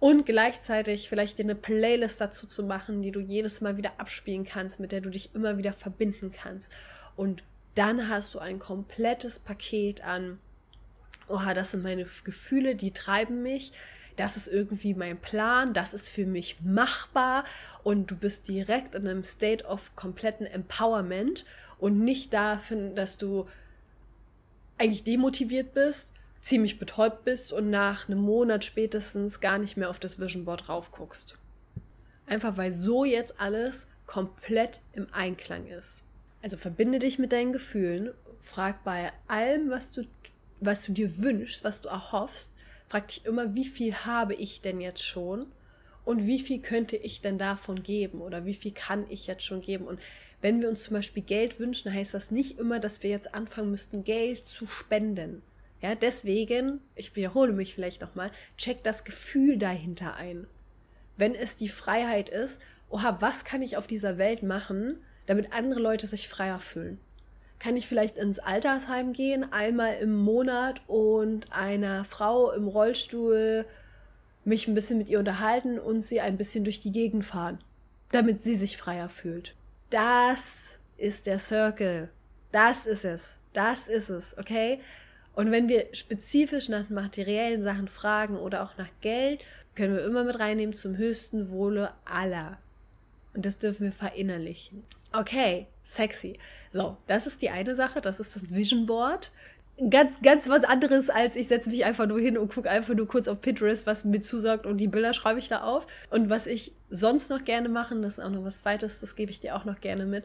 Und 0.00 0.26
gleichzeitig 0.26 1.08
vielleicht 1.08 1.38
dir 1.38 1.44
eine 1.44 1.56
Playlist 1.56 2.20
dazu 2.20 2.46
zu 2.46 2.62
machen, 2.62 3.02
die 3.02 3.10
du 3.10 3.20
jedes 3.20 3.60
Mal 3.60 3.76
wieder 3.76 3.92
abspielen 3.98 4.44
kannst, 4.44 4.78
mit 4.78 4.92
der 4.92 5.00
du 5.00 5.10
dich 5.10 5.34
immer 5.34 5.58
wieder 5.58 5.72
verbinden 5.72 6.30
kannst. 6.32 6.70
Und 7.16 7.42
dann 7.74 8.08
hast 8.08 8.34
du 8.34 8.38
ein 8.38 8.58
komplettes 8.58 9.38
Paket 9.38 10.02
an, 10.02 10.38
oha, 11.28 11.52
das 11.52 11.72
sind 11.72 11.82
meine 11.82 12.06
Gefühle, 12.24 12.76
die 12.76 12.92
treiben 12.92 13.42
mich, 13.42 13.72
das 14.18 14.36
ist 14.36 14.48
irgendwie 14.48 14.94
mein 14.94 15.18
Plan, 15.18 15.72
das 15.72 15.94
ist 15.94 16.08
für 16.08 16.26
mich 16.26 16.56
machbar 16.60 17.44
und 17.84 18.10
du 18.10 18.16
bist 18.16 18.48
direkt 18.48 18.94
in 18.94 19.06
einem 19.06 19.24
State 19.24 19.64
of 19.64 19.94
kompletten 19.94 20.44
Empowerment 20.44 21.44
und 21.78 22.00
nicht 22.00 22.32
dafür, 22.32 22.90
dass 22.90 23.16
du 23.16 23.46
eigentlich 24.76 25.04
demotiviert 25.04 25.72
bist, 25.72 26.10
ziemlich 26.40 26.78
betäubt 26.78 27.24
bist 27.24 27.52
und 27.52 27.70
nach 27.70 28.08
einem 28.08 28.20
Monat 28.20 28.64
spätestens 28.64 29.40
gar 29.40 29.58
nicht 29.58 29.76
mehr 29.76 29.90
auf 29.90 30.00
das 30.00 30.18
Vision 30.18 30.44
Board 30.44 30.68
raufguckst. 30.68 31.38
Einfach 32.26 32.56
weil 32.56 32.72
so 32.72 33.04
jetzt 33.04 33.40
alles 33.40 33.86
komplett 34.06 34.80
im 34.92 35.06
Einklang 35.12 35.66
ist. 35.66 36.02
Also 36.42 36.56
verbinde 36.56 36.98
dich 36.98 37.18
mit 37.18 37.32
deinen 37.32 37.52
Gefühlen, 37.52 38.10
frag 38.40 38.82
bei 38.82 39.12
allem, 39.28 39.70
was 39.70 39.92
du, 39.92 40.04
was 40.60 40.84
du 40.84 40.92
dir 40.92 41.18
wünschst, 41.18 41.62
was 41.62 41.82
du 41.82 41.88
erhoffst, 41.88 42.52
frag 42.88 43.08
dich 43.08 43.24
immer, 43.24 43.54
wie 43.54 43.66
viel 43.66 43.94
habe 43.94 44.34
ich 44.34 44.60
denn 44.60 44.80
jetzt 44.80 45.04
schon? 45.04 45.46
und 46.08 46.24
wie 46.24 46.38
viel 46.38 46.62
könnte 46.62 46.96
ich 46.96 47.20
denn 47.20 47.36
davon 47.36 47.82
geben 47.82 48.22
oder 48.22 48.46
wie 48.46 48.54
viel 48.54 48.72
kann 48.72 49.04
ich 49.10 49.26
jetzt 49.26 49.44
schon 49.44 49.60
geben. 49.60 49.86
Und 49.86 50.00
wenn 50.40 50.62
wir 50.62 50.70
uns 50.70 50.84
zum 50.84 50.94
Beispiel 50.94 51.22
Geld 51.22 51.60
wünschen, 51.60 51.92
heißt 51.92 52.14
das 52.14 52.30
nicht 52.30 52.58
immer, 52.58 52.80
dass 52.80 53.02
wir 53.02 53.10
jetzt 53.10 53.34
anfangen 53.34 53.70
müssten, 53.70 54.04
Geld 54.04 54.46
zu 54.48 54.66
spenden. 54.66 55.42
Ja, 55.82 55.94
deswegen, 55.94 56.80
ich 56.94 57.14
wiederhole 57.14 57.52
mich 57.52 57.74
vielleicht 57.74 58.00
nochmal, 58.00 58.30
check 58.56 58.82
das 58.84 59.04
Gefühl 59.04 59.58
dahinter 59.58 60.16
ein. 60.16 60.46
Wenn 61.18 61.34
es 61.34 61.56
die 61.56 61.68
Freiheit 61.68 62.30
ist, 62.30 62.58
oha, 62.88 63.18
was 63.20 63.44
kann 63.44 63.60
ich 63.60 63.76
auf 63.76 63.86
dieser 63.86 64.16
Welt 64.16 64.42
machen, 64.42 65.04
damit 65.26 65.52
andere 65.52 65.78
Leute 65.78 66.06
sich 66.06 66.26
freier 66.26 66.58
fühlen? 66.58 66.98
Kann 67.58 67.76
ich 67.76 67.88
vielleicht 67.88 68.16
ins 68.16 68.38
Altersheim 68.38 69.12
gehen, 69.12 69.52
einmal 69.52 69.94
im 69.94 70.14
Monat 70.14 70.80
und 70.86 71.52
einer 71.52 72.04
Frau 72.04 72.52
im 72.52 72.68
Rollstuhl 72.68 73.66
mich 74.44 74.68
ein 74.68 74.74
bisschen 74.74 74.98
mit 74.98 75.08
ihr 75.08 75.18
unterhalten 75.18 75.78
und 75.78 76.02
sie 76.02 76.20
ein 76.20 76.36
bisschen 76.36 76.64
durch 76.64 76.80
die 76.80 76.92
Gegend 76.92 77.24
fahren, 77.24 77.58
damit 78.12 78.42
sie 78.42 78.54
sich 78.54 78.76
freier 78.76 79.08
fühlt. 79.08 79.54
Das 79.90 80.78
ist 80.96 81.26
der 81.26 81.38
Circle. 81.38 82.08
Das 82.52 82.86
ist 82.86 83.04
es. 83.04 83.38
Das 83.52 83.88
ist 83.88 84.08
es, 84.08 84.36
okay? 84.38 84.80
Und 85.34 85.50
wenn 85.50 85.68
wir 85.68 85.88
spezifisch 85.92 86.68
nach 86.68 86.88
materiellen 86.90 87.62
Sachen 87.62 87.88
fragen 87.88 88.36
oder 88.36 88.62
auch 88.62 88.76
nach 88.76 88.90
Geld, 89.00 89.44
können 89.74 89.94
wir 89.94 90.04
immer 90.04 90.24
mit 90.24 90.38
reinnehmen 90.38 90.74
zum 90.74 90.96
höchsten 90.96 91.50
Wohle 91.50 91.92
aller. 92.04 92.58
Und 93.34 93.46
das 93.46 93.58
dürfen 93.58 93.84
wir 93.84 93.92
verinnerlichen. 93.92 94.82
Okay, 95.12 95.66
sexy. 95.84 96.38
So, 96.72 96.96
das 97.06 97.26
ist 97.26 97.42
die 97.42 97.50
eine 97.50 97.74
Sache, 97.74 98.00
das 98.00 98.20
ist 98.20 98.36
das 98.36 98.54
Vision 98.54 98.86
Board. 98.86 99.32
Ganz, 99.90 100.20
ganz 100.22 100.48
was 100.48 100.64
anderes, 100.64 101.08
als 101.08 101.36
ich 101.36 101.46
setze 101.46 101.70
mich 101.70 101.84
einfach 101.84 102.06
nur 102.06 102.18
hin 102.18 102.36
und 102.36 102.52
gucke 102.52 102.68
einfach 102.68 102.94
nur 102.94 103.06
kurz 103.06 103.28
auf 103.28 103.40
Pinterest, 103.40 103.86
was 103.86 104.04
mir 104.04 104.20
zusagt 104.20 104.66
und 104.66 104.78
die 104.78 104.88
Bilder 104.88 105.14
schreibe 105.14 105.38
ich 105.38 105.48
da 105.48 105.62
auf. 105.62 105.86
Und 106.10 106.30
was 106.30 106.48
ich 106.48 106.72
sonst 106.90 107.30
noch 107.30 107.44
gerne 107.44 107.68
mache, 107.68 107.94
das 108.00 108.18
ist 108.18 108.24
auch 108.24 108.30
noch 108.30 108.44
was 108.44 108.58
Zweites, 108.58 109.00
das 109.00 109.14
gebe 109.14 109.30
ich 109.30 109.38
dir 109.38 109.54
auch 109.54 109.64
noch 109.64 109.80
gerne 109.80 110.04
mit, 110.04 110.24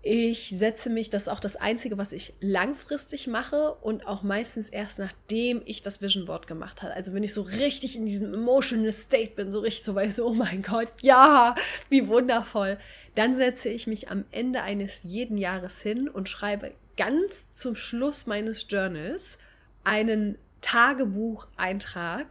ich 0.00 0.50
setze 0.50 0.90
mich, 0.90 1.10
das 1.10 1.22
ist 1.22 1.28
auch 1.28 1.40
das 1.40 1.56
Einzige, 1.56 1.98
was 1.98 2.12
ich 2.12 2.34
langfristig 2.40 3.26
mache 3.26 3.74
und 3.74 4.06
auch 4.06 4.22
meistens 4.22 4.68
erst 4.68 4.98
nachdem 4.98 5.60
ich 5.64 5.82
das 5.82 6.00
Vision 6.00 6.26
Board 6.26 6.46
gemacht 6.46 6.82
habe. 6.82 6.94
Also 6.94 7.14
wenn 7.14 7.24
ich 7.24 7.34
so 7.34 7.42
richtig 7.42 7.96
in 7.96 8.06
diesem 8.06 8.32
emotional 8.32 8.92
State 8.92 9.32
bin, 9.34 9.50
so 9.50 9.58
richtig 9.60 9.82
so 9.82 9.94
weiß, 9.94 10.20
oh 10.20 10.32
mein 10.34 10.62
Gott, 10.62 10.92
ja, 11.02 11.56
wie 11.88 12.06
wundervoll, 12.06 12.78
dann 13.16 13.34
setze 13.34 13.68
ich 13.68 13.88
mich 13.88 14.08
am 14.08 14.24
Ende 14.30 14.62
eines 14.62 15.00
jeden 15.02 15.36
Jahres 15.36 15.82
hin 15.82 16.08
und 16.08 16.28
schreibe 16.28 16.72
ganz 16.96 17.46
zum 17.54 17.74
Schluss 17.74 18.26
meines 18.26 18.66
Journals 18.68 19.38
einen 19.82 20.38
Tagebucheintrag 20.60 22.26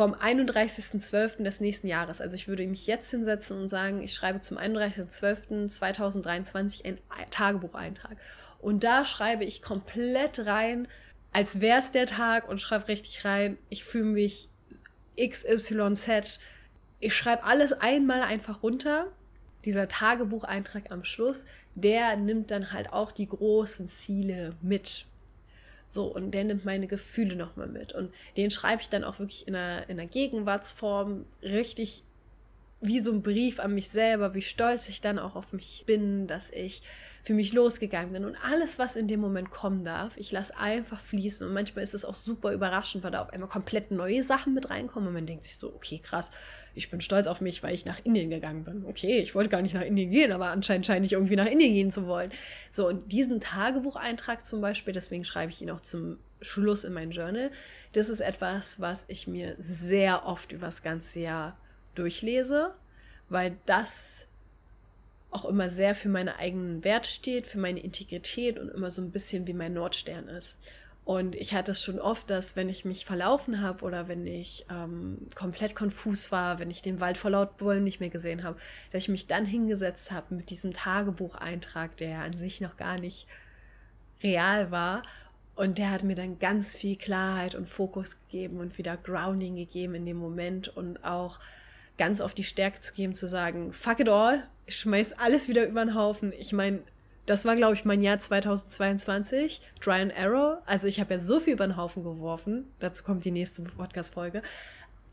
vom 0.00 0.14
31.12. 0.14 1.42
des 1.42 1.60
nächsten 1.60 1.86
Jahres. 1.86 2.22
Also 2.22 2.34
ich 2.34 2.48
würde 2.48 2.66
mich 2.66 2.86
jetzt 2.86 3.10
hinsetzen 3.10 3.60
und 3.60 3.68
sagen, 3.68 4.02
ich 4.02 4.14
schreibe 4.14 4.40
zum 4.40 4.56
31.12.2023 4.56 6.86
einen 6.86 6.96
Tagebucheintrag. 7.30 8.16
Und 8.60 8.82
da 8.82 9.04
schreibe 9.04 9.44
ich 9.44 9.60
komplett 9.60 10.46
rein, 10.46 10.88
als 11.34 11.60
wäre 11.60 11.80
es 11.80 11.90
der 11.90 12.06
Tag 12.06 12.48
und 12.48 12.62
schreibe 12.62 12.88
richtig 12.88 13.26
rein, 13.26 13.58
ich 13.68 13.84
fühle 13.84 14.06
mich 14.06 14.48
XYZ. 15.18 16.40
Ich 16.98 17.14
schreibe 17.14 17.44
alles 17.44 17.74
einmal 17.74 18.22
einfach 18.22 18.62
runter. 18.62 19.08
Dieser 19.66 19.86
Tagebucheintrag 19.86 20.92
am 20.92 21.04
Schluss, 21.04 21.44
der 21.74 22.16
nimmt 22.16 22.50
dann 22.50 22.72
halt 22.72 22.94
auch 22.94 23.12
die 23.12 23.28
großen 23.28 23.90
Ziele 23.90 24.56
mit. 24.62 25.04
So, 25.92 26.04
und 26.04 26.30
der 26.30 26.44
nimmt 26.44 26.64
meine 26.64 26.86
Gefühle 26.86 27.34
nochmal 27.34 27.66
mit. 27.66 27.92
Und 27.92 28.14
den 28.36 28.52
schreibe 28.52 28.80
ich 28.80 28.90
dann 28.90 29.02
auch 29.02 29.18
wirklich 29.18 29.48
in 29.48 29.56
einer, 29.56 29.88
in 29.88 29.98
einer 29.98 30.08
Gegenwartsform 30.08 31.24
richtig 31.42 32.04
wie 32.80 33.00
so 33.00 33.12
ein 33.12 33.22
Brief 33.22 33.58
an 33.58 33.74
mich 33.74 33.88
selber, 33.88 34.32
wie 34.34 34.40
stolz 34.40 34.88
ich 34.88 35.00
dann 35.00 35.18
auch 35.18 35.34
auf 35.34 35.52
mich 35.52 35.82
bin, 35.86 36.28
dass 36.28 36.48
ich 36.50 36.82
für 37.24 37.34
mich 37.34 37.52
losgegangen 37.52 38.12
bin 38.12 38.24
und 38.24 38.36
alles, 38.36 38.78
was 38.78 38.96
in 38.96 39.08
dem 39.08 39.20
Moment 39.20 39.50
kommen 39.50 39.84
darf, 39.84 40.16
ich 40.16 40.32
lasse 40.32 40.56
einfach 40.56 41.00
fließen 41.00 41.46
und 41.46 41.52
manchmal 41.52 41.82
ist 41.82 41.92
es 41.92 42.06
auch 42.06 42.14
super 42.14 42.52
überraschend, 42.52 43.04
weil 43.04 43.10
da 43.10 43.20
auf 43.20 43.32
einmal 43.32 43.50
komplett 43.50 43.90
neue 43.90 44.22
Sachen 44.22 44.54
mit 44.54 44.70
reinkommen 44.70 45.08
und 45.08 45.14
man 45.14 45.26
denkt 45.26 45.44
sich 45.44 45.58
so, 45.58 45.74
okay, 45.74 45.98
krass, 45.98 46.30
ich 46.74 46.90
bin 46.90 47.00
stolz 47.00 47.26
auf 47.26 47.40
mich, 47.40 47.62
weil 47.62 47.74
ich 47.74 47.84
nach 47.84 48.00
Indien 48.04 48.30
gegangen 48.30 48.64
bin. 48.64 48.84
Okay, 48.86 49.18
ich 49.18 49.34
wollte 49.34 49.50
gar 49.50 49.62
nicht 49.62 49.74
nach 49.74 49.82
Indien 49.82 50.10
gehen, 50.10 50.32
aber 50.32 50.50
anscheinend 50.50 50.86
scheine 50.86 51.04
ich 51.04 51.12
irgendwie 51.12 51.36
nach 51.36 51.46
Indien 51.46 51.74
gehen 51.74 51.90
zu 51.90 52.06
wollen. 52.06 52.30
So, 52.70 52.88
und 52.88 53.10
diesen 53.10 53.40
Tagebucheintrag 53.40 54.44
zum 54.44 54.60
Beispiel, 54.60 54.94
deswegen 54.94 55.24
schreibe 55.24 55.50
ich 55.50 55.60
ihn 55.62 55.70
auch 55.70 55.80
zum 55.80 56.18
Schluss 56.40 56.84
in 56.84 56.92
mein 56.92 57.10
Journal, 57.10 57.50
das 57.92 58.08
ist 58.08 58.20
etwas, 58.20 58.80
was 58.80 59.04
ich 59.08 59.26
mir 59.26 59.56
sehr 59.58 60.26
oft 60.26 60.52
übers 60.52 60.82
ganze 60.82 61.20
Jahr 61.20 61.58
durchlese, 61.94 62.74
weil 63.28 63.56
das 63.66 64.26
auch 65.30 65.44
immer 65.44 65.70
sehr 65.70 65.94
für 65.94 66.08
meine 66.08 66.38
eigenen 66.38 66.82
Werte 66.84 67.08
steht, 67.08 67.46
für 67.46 67.58
meine 67.58 67.80
Integrität 67.80 68.58
und 68.58 68.68
immer 68.68 68.90
so 68.90 69.00
ein 69.00 69.10
bisschen 69.10 69.46
wie 69.46 69.52
mein 69.52 69.74
Nordstern 69.74 70.28
ist. 70.28 70.58
Und 71.10 71.34
ich 71.34 71.54
hatte 71.54 71.72
es 71.72 71.82
schon 71.82 71.98
oft, 71.98 72.30
dass 72.30 72.54
wenn 72.54 72.68
ich 72.68 72.84
mich 72.84 73.04
verlaufen 73.04 73.62
habe 73.62 73.84
oder 73.84 74.06
wenn 74.06 74.28
ich 74.28 74.64
ähm, 74.70 75.26
komplett 75.34 75.74
konfus 75.74 76.30
war, 76.30 76.60
wenn 76.60 76.70
ich 76.70 76.82
den 76.82 77.00
Wald 77.00 77.18
vor 77.18 77.32
laut 77.32 77.56
Bäumen 77.56 77.82
nicht 77.82 77.98
mehr 77.98 78.10
gesehen 78.10 78.44
habe, 78.44 78.60
dass 78.92 79.02
ich 79.02 79.08
mich 79.08 79.26
dann 79.26 79.44
hingesetzt 79.44 80.12
habe 80.12 80.36
mit 80.36 80.50
diesem 80.50 80.72
Tagebucheintrag, 80.72 81.96
der 81.96 82.20
an 82.20 82.34
sich 82.34 82.60
noch 82.60 82.76
gar 82.76 82.96
nicht 82.96 83.26
real 84.22 84.70
war. 84.70 85.02
Und 85.56 85.78
der 85.78 85.90
hat 85.90 86.04
mir 86.04 86.14
dann 86.14 86.38
ganz 86.38 86.76
viel 86.76 86.94
Klarheit 86.94 87.56
und 87.56 87.68
Fokus 87.68 88.16
gegeben 88.28 88.60
und 88.60 88.78
wieder 88.78 88.96
Grounding 88.96 89.56
gegeben 89.56 89.96
in 89.96 90.06
dem 90.06 90.16
Moment 90.16 90.68
und 90.68 91.04
auch 91.04 91.40
ganz 91.98 92.20
auf 92.20 92.34
die 92.34 92.44
Stärke 92.44 92.78
zu 92.78 92.94
geben, 92.94 93.16
zu 93.16 93.26
sagen, 93.26 93.72
fuck 93.72 93.98
it 93.98 94.08
all, 94.08 94.46
ich 94.64 94.76
schmeiß 94.76 95.14
alles 95.14 95.48
wieder 95.48 95.66
über 95.66 95.84
den 95.84 95.96
Haufen. 95.96 96.32
Ich 96.38 96.52
meine, 96.52 96.84
das 97.26 97.44
war, 97.44 97.56
glaube 97.56 97.74
ich, 97.74 97.84
mein 97.84 98.02
Jahr 98.02 98.18
2022, 98.18 99.60
Try 99.80 100.00
and 100.00 100.16
Arrow. 100.18 100.58
Also 100.66 100.86
ich 100.86 101.00
habe 101.00 101.14
ja 101.14 101.20
so 101.20 101.40
viel 101.40 101.54
über 101.54 101.66
den 101.66 101.76
Haufen 101.76 102.02
geworfen. 102.02 102.70
Dazu 102.80 103.04
kommt 103.04 103.24
die 103.24 103.30
nächste 103.30 103.62
Podcast-Folge. 103.62 104.42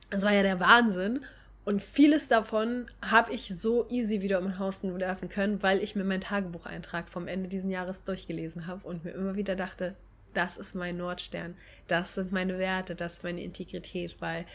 Das 0.09 0.23
war 0.23 0.33
ja 0.33 0.41
der 0.41 0.59
Wahnsinn. 0.59 1.23
Und 1.65 1.83
vieles 1.83 2.29
davon 2.29 2.85
habe 3.01 3.33
ich 3.33 3.49
so 3.49 3.89
easy 3.89 4.21
wieder 4.21 4.39
um 4.39 4.45
den 4.45 4.57
Haufen 4.57 4.97
werfen 5.01 5.27
können, 5.27 5.61
weil 5.61 5.83
ich 5.83 5.97
mir 5.97 6.05
meinen 6.05 6.21
Tagebucheintrag 6.21 7.09
vom 7.09 7.27
Ende 7.27 7.49
dieses 7.49 7.69
Jahres 7.69 8.05
durchgelesen 8.05 8.67
habe 8.67 8.87
und 8.87 9.03
mir 9.03 9.11
immer 9.11 9.35
wieder 9.35 9.57
dachte, 9.57 9.93
das 10.33 10.55
ist 10.55 10.75
mein 10.75 10.95
Nordstern, 10.95 11.55
das 11.87 12.13
sind 12.13 12.31
meine 12.31 12.57
Werte, 12.57 12.95
das 12.95 13.15
ist 13.15 13.23
meine 13.23 13.43
Integrität, 13.43 14.15
weil 14.19 14.45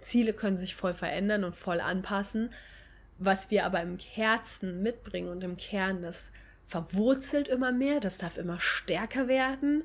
Ziele 0.00 0.32
können 0.32 0.56
sich 0.56 0.76
voll 0.76 0.94
verändern 0.94 1.42
und 1.42 1.56
voll 1.56 1.80
anpassen. 1.80 2.52
Was 3.18 3.50
wir 3.50 3.66
aber 3.66 3.82
im 3.82 3.98
Herzen 3.98 4.80
mitbringen 4.80 5.28
und 5.28 5.42
im 5.42 5.56
Kern, 5.56 6.02
das 6.02 6.30
verwurzelt 6.70 7.48
immer 7.48 7.72
mehr, 7.72 7.98
das 7.98 8.18
darf 8.18 8.38
immer 8.38 8.60
stärker 8.60 9.26
werden. 9.26 9.82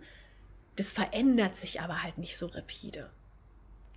Das 0.75 0.93
verändert 0.93 1.55
sich 1.55 1.81
aber 1.81 2.03
halt 2.03 2.19
nicht 2.19 2.37
so 2.37 2.45
rapide. 2.45 3.09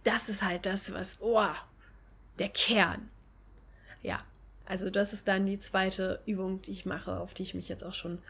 Das 0.04 0.30
ist 0.30 0.42
halt 0.42 0.64
das, 0.64 0.90
was, 0.94 1.18
oh, 1.20 1.50
der 2.38 2.48
Kern. 2.48 3.10
Ja, 4.02 4.24
also 4.64 4.88
das 4.88 5.12
ist 5.12 5.28
dann 5.28 5.44
die 5.44 5.58
zweite 5.58 6.22
Übung, 6.24 6.62
die 6.62 6.70
ich 6.70 6.86
mache, 6.86 7.18
auf 7.18 7.34
die 7.34 7.42
ich 7.42 7.52
mich 7.52 7.68
jetzt 7.68 7.84
auch 7.84 7.94
schon 7.94 8.22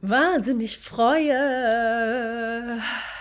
wahnsinnig 0.00 0.78
freue. 0.78 1.36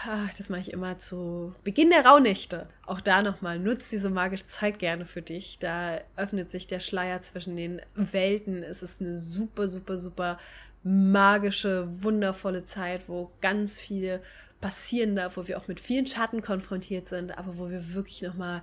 Ach, 0.08 0.34
das 0.38 0.50
mache 0.50 0.62
ich 0.62 0.74
immer 0.74 1.00
zu 1.00 1.56
Beginn 1.64 1.90
der 1.90 2.06
Rauhnächte. 2.06 2.68
Auch 2.86 3.02
da 3.02 3.22
nochmal, 3.22 3.60
nutzt 3.60 3.92
diese 3.92 4.10
magische 4.10 4.48
Zeit 4.48 4.80
gerne 4.80 5.06
für 5.06 5.22
dich. 5.22 5.58
Da 5.60 6.00
öffnet 6.16 6.52
sich 6.52 6.68
der 6.68 6.80
Schleier 6.80 7.22
zwischen 7.22 7.56
den 7.56 7.82
Welten. 7.96 8.64
Es 8.64 8.84
ist 8.84 9.02
eine 9.02 9.18
super, 9.18 9.68
super, 9.68 9.98
super 9.98 10.38
magische, 10.84 11.88
wundervolle 12.04 12.66
Zeit, 12.66 13.10
wo 13.10 13.32
ganz 13.42 13.82
viel 13.82 14.22
passieren 14.62 15.16
darf, 15.16 15.38
wo 15.38 15.48
wir 15.48 15.58
auch 15.58 15.68
mit 15.68 15.80
vielen 15.80 16.06
Schatten 16.08 16.42
konfrontiert 16.42 17.10
sind, 17.10 17.38
aber 17.38 17.58
wo 17.58 17.70
wir 17.70 17.94
wirklich 17.94 18.22
nochmal 18.22 18.62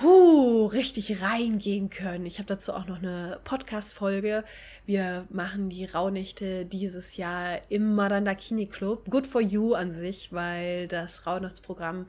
huh, 0.00 0.66
richtig 0.66 1.22
reingehen 1.22 1.90
können. 1.90 2.26
Ich 2.26 2.38
habe 2.38 2.46
dazu 2.46 2.72
auch 2.72 2.86
noch 2.86 2.98
eine 2.98 3.40
Podcast-Folge. 3.44 4.44
Wir 4.86 5.26
machen 5.30 5.68
die 5.68 5.84
Rauhnächte 5.84 6.64
dieses 6.64 7.16
Jahr 7.16 7.60
im 7.68 7.94
Marandakini 7.94 8.66
Club. 8.66 9.10
Good 9.10 9.26
for 9.26 9.40
you 9.40 9.74
an 9.74 9.92
sich, 9.92 10.32
weil 10.32 10.88
das 10.88 11.26
Rauhnachtsprogramm 11.26 12.06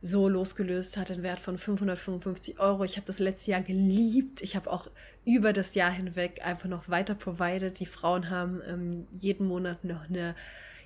so 0.00 0.28
losgelöst 0.28 0.96
hat, 0.96 1.08
den 1.08 1.22
Wert 1.22 1.40
von 1.40 1.58
555 1.58 2.60
Euro. 2.60 2.84
Ich 2.84 2.96
habe 2.96 3.06
das 3.06 3.18
letzte 3.18 3.50
Jahr 3.50 3.62
geliebt. 3.62 4.42
Ich 4.42 4.54
habe 4.54 4.70
auch 4.70 4.88
über 5.24 5.52
das 5.52 5.74
Jahr 5.74 5.90
hinweg 5.90 6.40
einfach 6.44 6.68
noch 6.68 6.88
weiter 6.88 7.14
provided. 7.14 7.80
Die 7.80 7.86
Frauen 7.86 8.30
haben 8.30 8.62
ähm, 8.66 9.06
jeden 9.12 9.46
Monat 9.46 9.84
noch 9.84 10.08
eine 10.08 10.34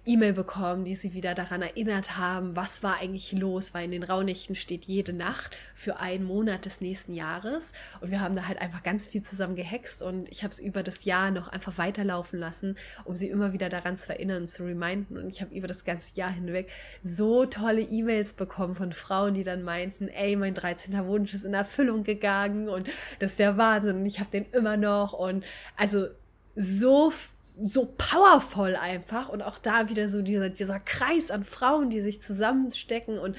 E-Mail 0.05 0.33
bekommen, 0.33 0.85
die 0.85 0.97
sie 0.97 1.15
wieder 1.15 1.35
daran 1.35 1.63
erinnert 1.63 2.19
haben, 2.19 2.57
was 2.57 2.83
war 2.83 2.99
eigentlich 2.99 3.31
los, 3.31 3.73
weil 3.73 3.85
in 3.85 3.93
den 3.93 4.03
Raunächten 4.03 4.57
steht 4.57 4.85
jede 4.85 5.13
Nacht 5.13 5.57
für 5.77 6.01
einen 6.01 6.25
Monat 6.25 6.65
des 6.65 6.81
nächsten 6.81 7.15
Jahres. 7.15 7.71
Und 8.01 8.11
wir 8.11 8.21
haben 8.21 8.35
da 8.35 8.49
halt 8.49 8.61
einfach 8.61 8.83
ganz 8.83 9.07
viel 9.07 9.23
zusammen 9.23 9.55
gehext 9.55 10.03
und 10.03 10.29
ich 10.29 10.43
habe 10.43 10.53
es 10.53 10.59
über 10.59 10.83
das 10.83 11.05
Jahr 11.05 11.31
noch 11.31 11.47
einfach 11.47 11.79
weiterlaufen 11.79 12.41
lassen, 12.41 12.77
um 13.05 13.15
sie 13.15 13.29
immer 13.29 13.53
wieder 13.53 13.69
daran 13.69 13.97
zu 13.97 14.13
erinnern 14.13 14.43
und 14.43 14.49
zu 14.49 14.65
reminden. 14.65 15.17
Und 15.17 15.29
ich 15.29 15.41
habe 15.41 15.55
über 15.55 15.69
das 15.69 15.85
ganze 15.85 16.17
Jahr 16.17 16.33
hinweg 16.33 16.69
so 17.05 17.47
tolle 17.47 17.83
E-Mails 17.83 18.35
bekommen 18.35 18.75
von 18.75 18.93
Frauen, 18.93 19.35
die 19.35 19.45
dann 19.45 19.63
meinten, 19.63 20.09
ey, 20.09 20.35
mein 20.35 20.55
13. 20.55 21.07
Wunsch 21.07 21.33
ist 21.33 21.45
in 21.45 21.55
Erfüllung 21.55 22.03
gegangen 22.03 22.69
und 22.69 22.89
das 23.21 23.33
ist 23.33 23.39
der 23.39 23.57
Wahnsinn 23.57 23.99
und 23.99 24.07
ich 24.07 24.19
habe 24.19 24.31
den 24.31 24.47
immer 24.51 24.77
noch. 24.77 25.13
Und 25.13 25.45
also 25.77 26.09
so, 26.55 27.13
so 27.43 27.95
powerful 27.97 28.77
einfach 28.77 29.29
und 29.29 29.43
auch 29.43 29.59
da 29.59 29.89
wieder 29.89 30.09
so 30.09 30.23
dieser, 30.23 30.51
dieser 30.51 30.81
Kreis 30.81 31.31
an 31.31 31.45
Frauen, 31.45 31.91
die 31.91 32.01
sich 32.01 32.21
zusammenstecken 32.21 33.19
und 33.19 33.37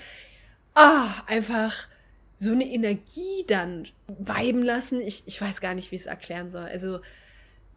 ah, 0.76 1.10
einfach 1.28 1.88
so 2.38 2.52
eine 2.52 2.66
Energie 2.66 3.46
dann 3.48 3.88
weiben 4.08 4.64
lassen. 4.64 5.00
Ich, 5.00 5.24
ich 5.28 5.40
weiß 5.40 5.62
gar 5.62 5.74
nicht, 5.74 5.92
wie 5.92 5.96
ich 5.96 6.02
es 6.02 6.08
erklären 6.08 6.50
soll. 6.50 6.66
Also 6.66 7.00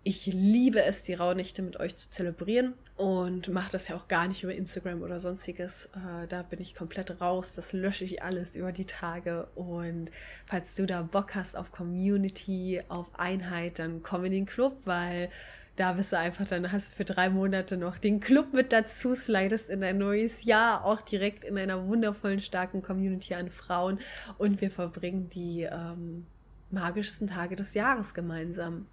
ich 0.07 0.27
liebe 0.27 0.85
es, 0.85 1.03
die 1.03 1.15
Rauhnächte 1.15 1.63
mit 1.63 1.81
euch 1.81 1.97
zu 1.97 2.09
zelebrieren 2.11 2.75
und 2.95 3.49
mache 3.49 3.73
das 3.73 3.89
ja 3.89 3.97
auch 3.97 4.07
gar 4.07 4.29
nicht 4.29 4.45
über 4.45 4.55
Instagram 4.55 5.03
oder 5.03 5.19
sonstiges. 5.19 5.87
Äh, 5.97 6.29
da 6.29 6.43
bin 6.45 6.61
ich 6.61 6.77
komplett 6.77 7.21
raus. 7.21 7.55
Das 7.57 7.73
lösche 7.73 8.05
ich 8.05 8.23
alles 8.23 8.55
über 8.55 8.71
die 8.71 8.85
Tage. 8.85 9.49
Und 9.57 10.13
falls 10.47 10.77
du 10.77 10.87
da 10.87 11.03
Bock 11.03 11.35
hast 11.35 11.57
auf 11.57 11.73
Community, 11.73 12.81
auf 12.87 13.19
Einheit, 13.19 13.81
dann 13.81 14.01
komm 14.05 14.25
in 14.27 14.31
den 14.31 14.47
Club, 14.47 14.77
weil 14.85 15.29
da 15.75 15.95
bist 15.95 16.13
du 16.13 16.19
einfach, 16.19 16.47
dann 16.47 16.71
hast 16.71 16.93
du 16.93 16.97
für 16.99 17.05
drei 17.05 17.29
Monate 17.29 17.77
noch 17.77 17.99
den 17.99 18.21
Club 18.21 18.53
mit 18.53 18.73
dazu, 18.73 19.17
slidest 19.17 19.71
in 19.71 19.83
ein 19.83 19.99
neues 19.99 20.45
Jahr, 20.45 20.85
auch 20.85 21.03
direkt 21.03 21.43
in 21.43 21.59
einer 21.59 21.85
wundervollen, 21.85 22.39
starken 22.39 22.81
Community 22.81 23.35
an 23.35 23.51
Frauen. 23.51 23.99
Und 24.39 24.61
wir 24.61 24.71
verbringen 24.71 25.31
die 25.31 25.63
ähm, 25.63 26.27
magischsten 26.71 27.27
Tage 27.27 27.57
des 27.57 27.75
Jahres 27.75 28.15
gemeinsam 28.15 28.87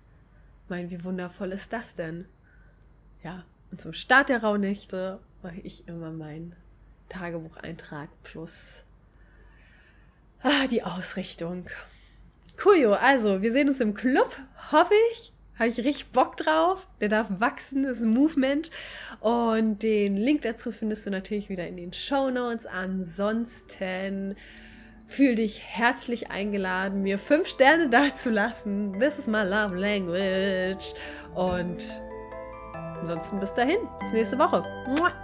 meine, 0.74 0.90
wie 0.90 1.04
wundervoll 1.04 1.52
ist 1.52 1.72
das 1.72 1.94
denn? 1.94 2.26
Ja, 3.24 3.46
und 3.70 3.80
zum 3.80 3.94
Start 3.94 4.30
der 4.30 4.42
Rauhnächte 4.42 5.20
mache 5.44 5.60
ich 5.62 5.88
immer 5.88 6.10
meinen 6.12 6.56
Tagebucheintrag 7.10 8.10
plus 8.24 8.84
ah, 10.42 10.66
die 10.66 10.82
Ausrichtung. 10.82 11.68
Cool, 12.66 12.86
also 12.96 13.44
wir 13.44 13.52
sehen 13.52 13.70
uns 13.70 13.82
im 13.82 13.94
Club, 13.94 14.36
hoffe 14.72 14.96
ich. 15.12 15.32
Habe 15.60 15.70
ich 15.70 15.78
richtig 15.78 16.08
Bock 16.08 16.38
drauf. 16.38 16.88
Der 17.02 17.10
darf 17.10 17.28
wachsen, 17.40 17.84
das 17.84 17.98
ist 17.98 18.04
ein 18.04 18.10
Movement. 18.10 18.72
Und 19.20 19.84
den 19.84 20.18
Link 20.18 20.42
dazu 20.42 20.72
findest 20.72 21.06
du 21.06 21.12
natürlich 21.12 21.50
wieder 21.50 21.68
in 21.68 21.78
den 21.78 21.94
Show 21.94 22.32
Notes. 22.32 22.66
Ansonsten 22.66 24.36
Fühl 25.06 25.36
dich 25.36 25.62
herzlich 25.64 26.32
eingeladen, 26.32 27.02
mir 27.02 27.18
fünf 27.20 27.48
Sterne 27.48 27.90
dazulassen. 27.90 29.00
This 29.00 29.20
is 29.20 29.28
my 29.28 29.44
love 29.44 29.76
language. 29.76 30.94
Und 31.36 31.84
ansonsten 33.00 33.40
bis 33.40 33.54
dahin, 33.54 33.80
bis 34.00 34.14
nächste 34.14 34.40
Woche. 34.40 34.64
Mua. 34.88 35.23